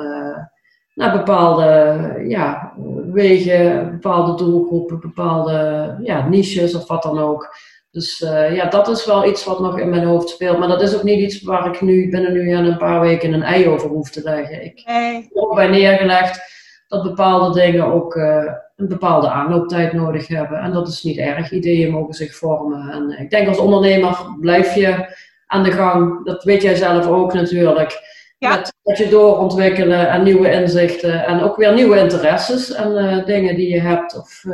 [0.95, 2.73] naar bepaalde ja,
[3.13, 7.55] wegen, bepaalde doelgroepen, bepaalde ja, niches of wat dan ook.
[7.91, 10.59] Dus uh, ja, dat is wel iets wat nog in mijn hoofd speelt.
[10.59, 13.33] Maar dat is ook niet iets waar ik nu binnen nu aan een paar weken
[13.33, 14.65] een ei over hoef te leggen.
[14.65, 15.15] Ik nee.
[15.15, 16.50] heb ook bij neergelegd
[16.91, 20.59] dat bepaalde dingen ook uh, een bepaalde aanlooptijd nodig hebben.
[20.59, 21.51] En dat is niet erg.
[21.51, 22.91] Ideeën mogen zich vormen.
[22.91, 25.17] En ik denk als ondernemer blijf je
[25.47, 26.25] aan de gang.
[26.25, 27.99] Dat weet jij zelf ook natuurlijk.
[28.39, 28.57] Ja.
[28.57, 33.57] Met dat je doorontwikkelen en nieuwe inzichten en ook weer nieuwe interesses en uh, dingen
[33.57, 34.19] die je hebt.
[34.19, 34.45] Of,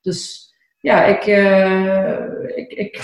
[0.00, 1.26] dus ja, ik,
[2.54, 3.00] ik, ik,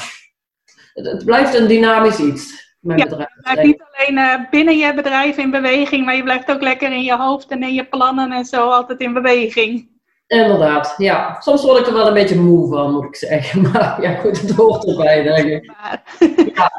[0.95, 2.70] het, blijft een dynamisch iets.
[2.81, 3.29] Mijn ja, bedrijf.
[3.35, 6.93] Je blijft niet alleen uh, binnen je bedrijf in beweging, maar je blijft ook lekker
[6.93, 9.89] in je hoofd en in je plannen en zo altijd in beweging.
[10.27, 11.41] Inderdaad, ja.
[11.41, 13.63] Soms word ik er wel een beetje moe van, moet ik zeggen.
[13.73, 15.73] Maar ja, goed, het hoort erbij, denk ik.
[16.55, 16.71] Ja.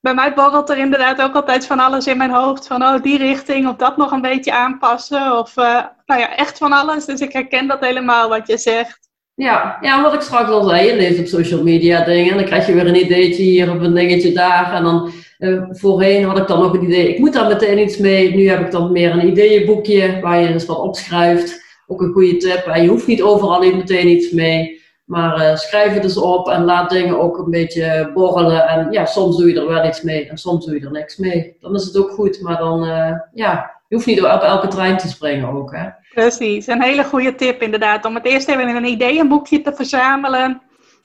[0.00, 2.66] Bij mij borrelt er inderdaad ook altijd van alles in mijn hoofd.
[2.66, 5.38] Van, oh, die richting of dat nog een beetje aanpassen.
[5.38, 7.04] Of, uh, nou ja, echt van alles.
[7.04, 9.07] Dus ik herken dat helemaal wat je zegt.
[9.38, 12.46] Ja, ja, wat ik straks al zei, je leest op social media dingen en dan
[12.46, 14.72] krijg je weer een ideetje hier of een dingetje daar.
[14.72, 17.96] En dan uh, voorheen had ik dan nog een idee, ik moet daar meteen iets
[17.96, 18.34] mee.
[18.34, 21.64] Nu heb ik dan meer een ideeënboekje waar je eens wat opschrijft.
[21.86, 22.66] Ook een goede tip.
[22.66, 24.80] En je hoeft niet overal meteen iets mee.
[25.04, 28.68] Maar uh, schrijf het eens op en laat dingen ook een beetje borrelen.
[28.68, 31.16] En ja, soms doe je er wel iets mee en soms doe je er niks
[31.16, 31.56] mee.
[31.60, 34.96] Dan is het ook goed, maar dan, uh, ja, je hoeft niet op elke trein
[34.96, 35.88] te springen ook, hè.
[36.18, 38.04] Precies, een hele goede tip inderdaad.
[38.04, 40.62] Om het eerst even een ideeënboekje te verzamelen.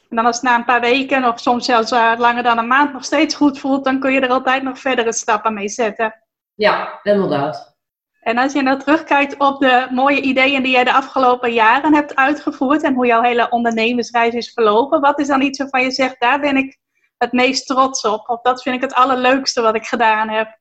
[0.09, 2.67] En dan als het na een paar weken of soms zelfs uh, langer dan een
[2.67, 6.23] maand nog steeds goed voelt, dan kun je er altijd nog verdere stappen mee zetten.
[6.53, 7.75] Ja, inderdaad.
[8.19, 12.15] En als je nou terugkijkt op de mooie ideeën die jij de afgelopen jaren hebt
[12.15, 16.19] uitgevoerd en hoe jouw hele ondernemersreis is verlopen, wat is dan iets waarvan je zegt,
[16.19, 16.77] daar ben ik
[17.17, 18.29] het meest trots op?
[18.29, 20.57] Of dat vind ik het allerleukste wat ik gedaan heb?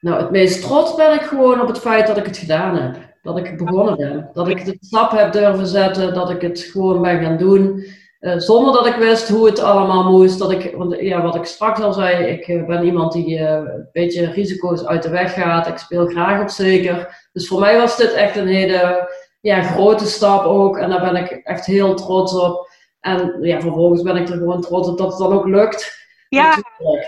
[0.00, 3.10] Nou, het meest trots ben ik gewoon op het feit dat ik het gedaan heb.
[3.22, 4.30] Dat ik begonnen ben.
[4.32, 6.14] Dat ik de stap heb durven zetten.
[6.14, 7.84] Dat ik het gewoon ben gaan doen.
[8.20, 10.38] Uh, zonder dat ik wist hoe het allemaal moest.
[10.38, 13.50] Dat ik, want ja, wat ik straks al zei, ik uh, ben iemand die uh,
[13.50, 15.66] een beetje risico's uit de weg gaat.
[15.66, 17.28] Ik speel graag op zeker.
[17.32, 19.08] Dus voor mij was dit echt een hele
[19.40, 20.78] ja, grote stap ook.
[20.78, 22.68] En daar ben ik echt heel trots op.
[23.00, 26.01] En ja, vervolgens ben ik er gewoon trots op dat het dan ook lukt.
[26.34, 26.56] Ja.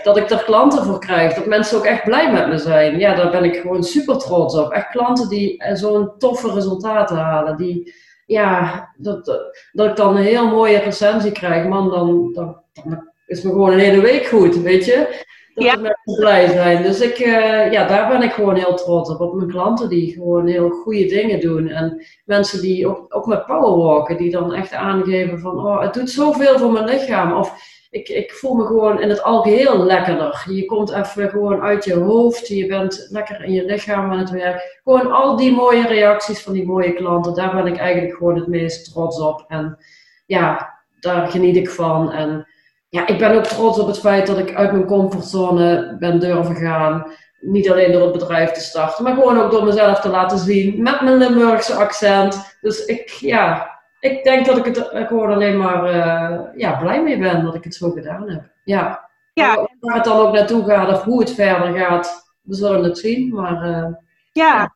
[0.03, 2.99] Dat ik er klanten voor krijg, dat mensen ook echt blij met me zijn.
[2.99, 4.71] Ja, daar ben ik gewoon super trots op.
[4.71, 7.57] Echt klanten die eh, zo'n toffe resultaten halen.
[7.57, 7.93] Die,
[8.25, 9.25] ja, dat,
[9.71, 13.71] dat ik dan een heel mooie recensie krijg, man, dan, dan, dan is me gewoon
[13.71, 15.23] een hele week goed, weet je.
[15.53, 15.75] Dat ja.
[15.75, 16.83] mensen blij zijn.
[16.83, 19.19] Dus ik, uh, ja, daar ben ik gewoon heel trots op.
[19.19, 21.67] Op mijn klanten die gewoon heel goede dingen doen.
[21.67, 26.09] En mensen die ook, ook met powerwalken, die dan echt aangeven van, oh, het doet
[26.09, 27.33] zoveel voor mijn lichaam.
[27.33, 30.45] Of ik, ik voel me gewoon in het algeheel lekkerder.
[30.49, 34.29] Je komt even gewoon uit je hoofd, je bent lekker in je lichaam aan het
[34.29, 34.79] werk.
[34.83, 38.47] Gewoon al die mooie reacties van die mooie klanten, daar ben ik eigenlijk gewoon het
[38.47, 39.45] meest trots op.
[39.47, 39.77] En
[40.25, 42.11] ja, daar geniet ik van.
[42.11, 42.47] En
[42.89, 46.55] ja, ik ben ook trots op het feit dat ik uit mijn comfortzone ben durven
[46.55, 47.11] gaan.
[47.39, 50.81] Niet alleen door het bedrijf te starten, maar gewoon ook door mezelf te laten zien
[50.81, 52.57] met mijn Limburgse accent.
[52.61, 53.74] Dus ik, ja,
[54.05, 57.63] ik denk dat ik het gewoon alleen maar uh, ja, blij mee ben dat ik
[57.63, 58.43] het zo gedaan heb.
[58.63, 59.09] Ja.
[59.33, 59.69] ja.
[59.79, 63.33] Waar het dan ook naartoe gaat of hoe het verder gaat, we zullen het zien.
[63.33, 63.87] Maar, uh,
[64.31, 64.73] ja.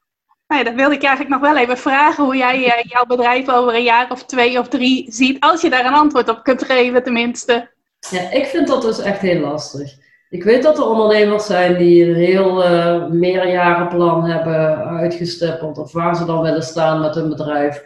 [0.47, 3.49] Nou ja, dat wilde ik eigenlijk nog wel even vragen hoe jij uh, jouw bedrijf
[3.49, 5.39] over een jaar of twee of drie ziet.
[5.39, 7.69] Als je daar een antwoord op kunt geven, tenminste.
[8.09, 9.91] Ja, ik vind dat dus echt heel lastig.
[10.29, 15.77] Ik weet dat er ondernemers zijn die een heel uh, meerjarenplan hebben uitgestippeld.
[15.77, 17.83] Of waar ze dan willen staan met hun bedrijf.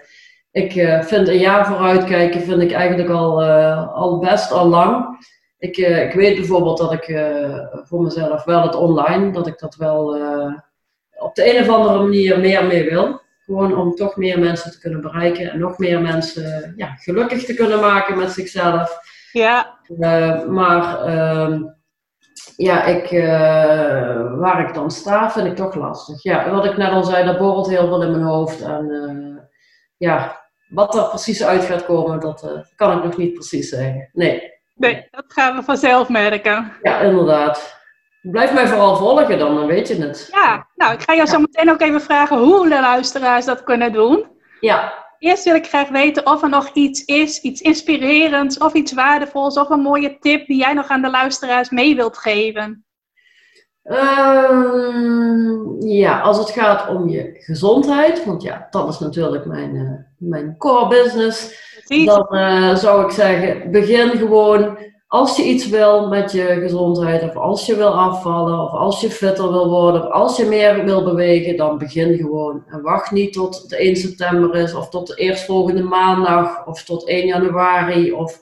[0.53, 5.25] Ik uh, vind een jaar vooruitkijken vind ik eigenlijk al, uh, al best al lang.
[5.57, 7.05] Ik, uh, ik weet bijvoorbeeld dat ik
[7.83, 10.05] voor mezelf wel het online, dat ik dat wel
[11.17, 13.21] op de een of andere manier meer mee wil.
[13.45, 17.53] Gewoon om toch meer mensen te kunnen bereiken en nog meer mensen ja, gelukkig te
[17.53, 18.97] kunnen maken met zichzelf.
[19.31, 19.79] Ja.
[20.49, 21.63] maar ehm,
[22.55, 23.09] ja, ik,
[24.37, 26.23] waar ik dan sta vind ik toch lastig.
[26.23, 28.61] Ja, wat ik net al zei, dat borrelt heel veel in mijn hoofd.
[28.61, 29.49] En
[29.97, 30.42] ja,
[30.73, 34.09] wat er precies uit gaat komen, dat uh, kan ik nog niet precies zeggen.
[34.13, 34.51] Nee.
[34.75, 36.71] Nee, dat gaan we vanzelf merken.
[36.81, 37.81] Ja, inderdaad.
[38.21, 40.29] Blijf mij vooral volgen dan, dan weet je het.
[40.31, 43.91] Ja, nou, ik ga jou zo meteen ook even vragen hoe de luisteraars dat kunnen
[43.91, 44.25] doen.
[44.59, 44.93] Ja.
[45.19, 49.57] Eerst wil ik graag weten of er nog iets is, iets inspirerends of iets waardevols
[49.57, 52.85] of een mooie tip die jij nog aan de luisteraars mee wilt geven.
[53.83, 59.91] Ehm, ja, als het gaat om je gezondheid, want ja, dat is natuurlijk mijn, uh,
[60.17, 61.61] mijn core business,
[62.05, 64.77] dan uh, zou ik zeggen, begin gewoon
[65.13, 69.09] als je iets wil met je gezondheid, of als je wil afvallen, of als je
[69.09, 72.63] fitter wil worden, of als je meer wil bewegen, dan begin gewoon.
[72.67, 77.07] En wacht niet tot de 1 september is, of tot de eerstvolgende maandag, of tot
[77.07, 78.39] 1 januari, of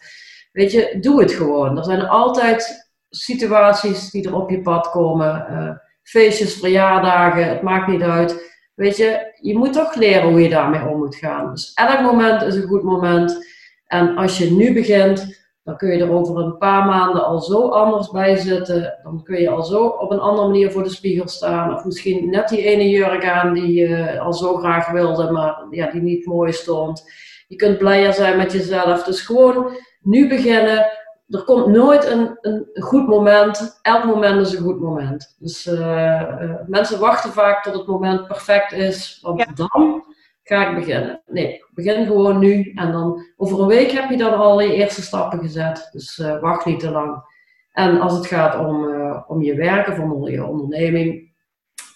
[0.51, 1.77] weet je, doe het gewoon.
[1.77, 2.80] Er zijn altijd
[3.11, 5.69] situaties die er op je pad komen, uh,
[6.03, 8.49] feestjes, verjaardagen, het maakt niet uit.
[8.75, 11.51] Weet je, je moet toch leren hoe je daarmee om moet gaan.
[11.51, 13.45] Dus elk moment is een goed moment.
[13.85, 17.67] En als je nu begint, dan kun je er over een paar maanden al zo
[17.67, 18.99] anders bij zitten.
[19.03, 21.73] Dan kun je al zo op een andere manier voor de spiegel staan.
[21.73, 25.91] Of misschien net die ene jurk aan die je al zo graag wilde, maar ja,
[25.91, 27.03] die niet mooi stond.
[27.47, 29.03] Je kunt blijer zijn met jezelf.
[29.03, 30.87] Dus gewoon nu beginnen.
[31.31, 33.79] Er komt nooit een, een goed moment.
[33.81, 35.35] Elk moment is een goed moment.
[35.39, 39.19] Dus uh, uh, mensen wachten vaak tot het moment perfect is.
[39.21, 39.47] Want ja.
[39.55, 40.03] dan
[40.43, 41.21] ga ik beginnen.
[41.25, 42.71] Nee, begin gewoon nu.
[42.75, 45.89] En dan over een week heb je dan al je eerste stappen gezet.
[45.91, 47.23] Dus uh, wacht niet te lang.
[47.71, 48.85] En als het gaat om,
[49.27, 51.31] om je werk of om je onderneming,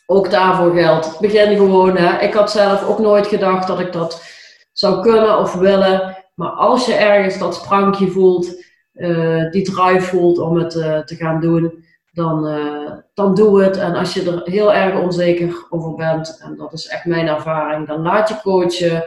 [0.05, 1.19] ook daarvoor geldt.
[1.19, 1.97] Begin gewoon.
[1.97, 2.21] Hè.
[2.21, 4.23] Ik had zelf ook nooit gedacht dat ik dat
[4.71, 6.23] zou kunnen of willen.
[6.35, 8.64] Maar als je ergens dat sprankje voelt,
[8.95, 10.71] uh, die drive voelt om het
[11.05, 13.77] te gaan doen, dan, uh, dan doe het.
[13.77, 17.87] En als je er heel erg onzeker over bent, en dat is echt mijn ervaring,
[17.87, 19.03] dan laat je coachen.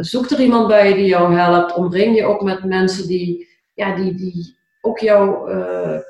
[0.00, 1.74] Zoek er iemand bij die jou helpt.
[1.74, 5.50] Omring je ook met mensen die, ja, die, die ook jou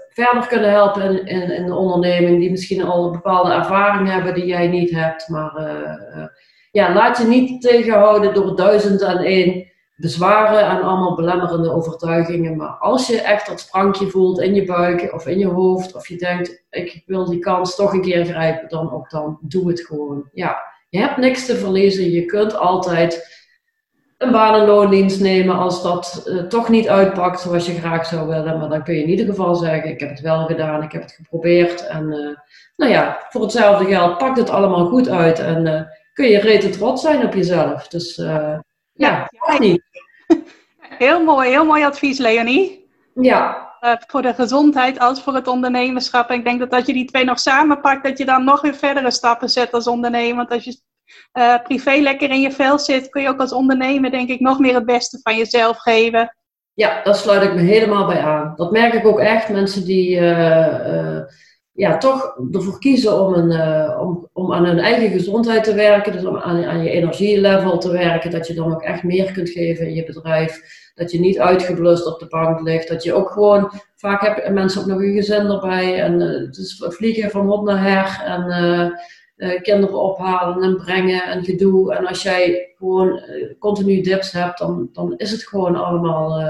[0.08, 2.38] verder kunnen helpen in, in, in, de onderneming.
[2.40, 5.28] Die misschien al een bepaalde ervaring hebben die jij niet hebt.
[5.28, 5.52] Maar
[6.70, 9.67] ja, laat je niet tegenhouden door duizend en één
[10.00, 12.56] bezwaren en allemaal belemmerende overtuigingen.
[12.56, 16.08] Maar als je echt dat sprankje voelt in je buik of in je hoofd, of
[16.08, 19.80] je denkt, ik wil die kans toch een keer grijpen, dan ook dan doe het
[19.80, 20.28] gewoon.
[20.32, 22.10] Ja, je hebt niks te verliezen.
[22.10, 23.36] Je kunt altijd
[24.18, 28.28] een baan- en loondienst nemen als dat uh, toch niet uitpakt zoals je graag zou
[28.28, 28.58] willen.
[28.58, 31.02] Maar dan kun je in ieder geval zeggen, ik heb het wel gedaan, ik heb
[31.02, 31.86] het geprobeerd.
[31.86, 32.36] En uh,
[32.76, 35.80] nou ja, voor hetzelfde geld pakt het allemaal goed uit en uh,
[36.12, 37.88] kun je rete trots zijn op jezelf.
[37.88, 38.18] Dus
[38.98, 39.82] ja, niet.
[40.98, 42.90] Heel mooi, heel mooi advies, Leonie.
[43.14, 43.68] Ja.
[43.80, 46.28] Uh, voor de gezondheid als voor het ondernemerschap.
[46.28, 48.74] En ik denk dat als je die twee nog samenpakt, dat je dan nog weer
[48.74, 50.36] verdere stappen zet als ondernemer.
[50.36, 50.80] Want als je
[51.32, 54.58] uh, privé lekker in je vel zit, kun je ook als ondernemer, denk ik, nog
[54.58, 56.36] meer het beste van jezelf geven.
[56.74, 58.52] Ja, daar sluit ik me helemaal bij aan.
[58.56, 59.48] Dat merk ik ook echt.
[59.48, 61.18] Mensen die uh,
[61.78, 66.12] ja, toch ervoor kiezen om, een, uh, om, om aan hun eigen gezondheid te werken,
[66.12, 69.86] dus om aan, je energielevel te werken, dat je dan ook echt meer kunt geven
[69.86, 70.60] in je bedrijf,
[70.94, 74.80] dat je niet uitgeblust op de bank ligt, dat je ook gewoon, vaak hebben mensen
[74.80, 78.44] ook nog een gezin erbij, en uh, is vliegen van hot naar her, en
[79.36, 83.20] uh, kinderen ophalen en brengen en gedoe, en als jij gewoon
[83.58, 86.40] continu dips hebt, dan, dan is het gewoon allemaal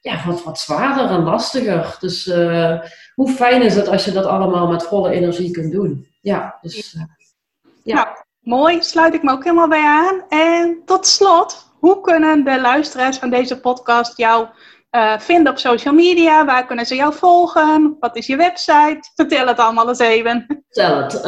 [0.00, 1.96] ja, wat, wat zwaarder en lastiger.
[2.00, 2.32] Dus
[3.14, 6.06] hoe fijn is het als je dat allemaal met volle energie kunt doen?
[6.20, 7.02] Ja, dus, uh,
[7.82, 7.94] ja.
[7.94, 8.08] Nou,
[8.40, 10.22] mooi, sluit ik me ook helemaal bij aan.
[10.28, 14.46] En tot slot, hoe kunnen de luisteraars van deze podcast jou
[14.90, 16.44] uh, vinden op social media?
[16.44, 17.96] Waar kunnen ze jou volgen?
[18.00, 19.00] Wat is je website?
[19.16, 20.64] Vertel het allemaal eens even.
[20.68, 21.22] Vertel het.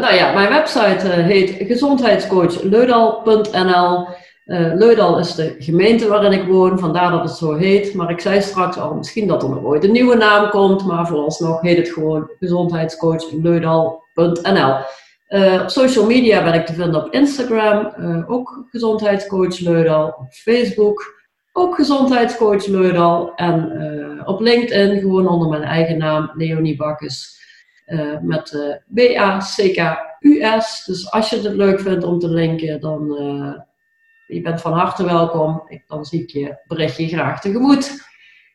[0.00, 4.08] nou ja, mijn website heet gezondheidscoachleudal.nl.
[4.50, 7.94] Uh, Leudal is de gemeente waarin ik woon, vandaar dat het zo heet.
[7.94, 11.06] Maar ik zei straks al, misschien dat er nog ooit een nieuwe naam komt, maar
[11.06, 14.76] vooralsnog heet het gewoon gezondheidscoachleudal.nl.
[15.28, 20.06] Uh, op social media ben ik te vinden op Instagram, uh, ook gezondheidscoach Leudal.
[20.06, 21.20] Op Facebook,
[21.52, 23.34] ook gezondheidscoach Leudal.
[23.34, 27.38] En op LinkedIn gewoon onder mijn eigen naam, Leonie Bakkes.
[28.22, 30.84] met B-A-C-K-U-S.
[30.84, 33.18] Dus als je het leuk vindt om te linken, dan
[34.30, 35.62] je bent van harte welkom.
[35.68, 38.08] Ik, dan zie ik je berichtje graag tegemoet.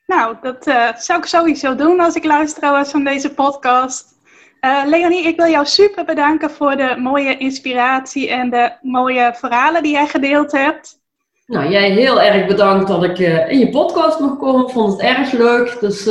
[0.05, 4.13] Nou, dat uh, zou ik sowieso doen als ik luister was van deze podcast.
[4.61, 9.84] Uh, Leonie, ik wil jou super bedanken voor de mooie inspiratie en de mooie verhalen
[9.84, 11.03] die jij gedeeld hebt.
[11.45, 14.65] Nou, jij heel erg bedankt dat ik uh, in je podcast mocht komen.
[14.65, 15.78] Ik vond het erg leuk.
[15.80, 16.03] Dus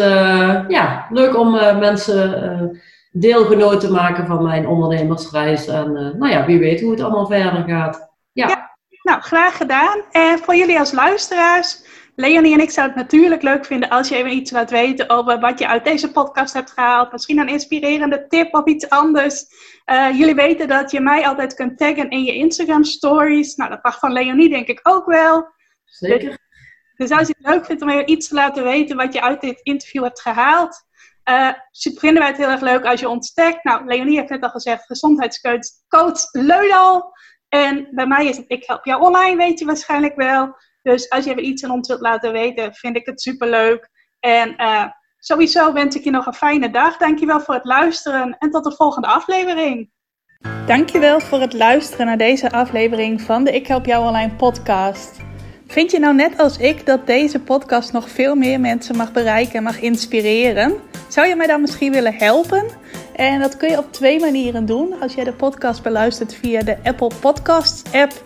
[0.69, 2.81] ja, leuk om mensen
[3.13, 5.67] deelgenoot te maken van mijn ondernemersreis.
[5.67, 8.11] En nou ja, wie weet hoe het allemaal verder gaat.
[8.33, 8.49] ja.
[8.49, 8.64] ja.
[9.05, 10.03] Nou, graag gedaan.
[10.11, 11.83] En voor jullie als luisteraars,
[12.15, 15.41] Leonie en ik zouden het natuurlijk leuk vinden als je even iets laat weten over
[15.41, 17.13] wat je uit deze podcast hebt gehaald.
[17.13, 19.47] Misschien een inspirerende tip of iets anders.
[19.87, 23.55] Uh, jullie weten dat je mij altijd kunt taggen in je Instagram stories.
[23.55, 25.49] Nou, dat mag van Leonie denk ik ook wel.
[25.85, 26.39] Zeker.
[26.97, 29.41] Dus, als je het leuk vindt om even iets te laten weten wat je uit
[29.41, 30.85] dit interview hebt gehaald.
[31.29, 33.65] Uh, vinden wij het heel erg leuk als je ons tagt.
[33.65, 37.13] Nou, Leonie heeft net al gezegd, gezondheidscoach Leudal.
[37.55, 40.57] En bij mij is het Ik Help Jou Online, weet je waarschijnlijk wel.
[40.83, 43.89] Dus als je even iets aan ons wilt laten weten, vind ik het superleuk.
[44.21, 44.85] En uh,
[45.19, 46.97] sowieso wens ik je nog een fijne dag.
[46.97, 49.91] Dankjewel voor het luisteren en tot de volgende aflevering.
[50.67, 55.21] Dankjewel voor het luisteren naar deze aflevering van de Ik Help Jou Online podcast.
[55.67, 59.55] Vind je nou net als ik dat deze podcast nog veel meer mensen mag bereiken
[59.55, 60.75] en mag inspireren?
[61.09, 62.67] Zou je mij dan misschien willen helpen?
[63.15, 64.95] En dat kun je op twee manieren doen.
[65.01, 68.13] Als jij de podcast beluistert via de Apple Podcasts app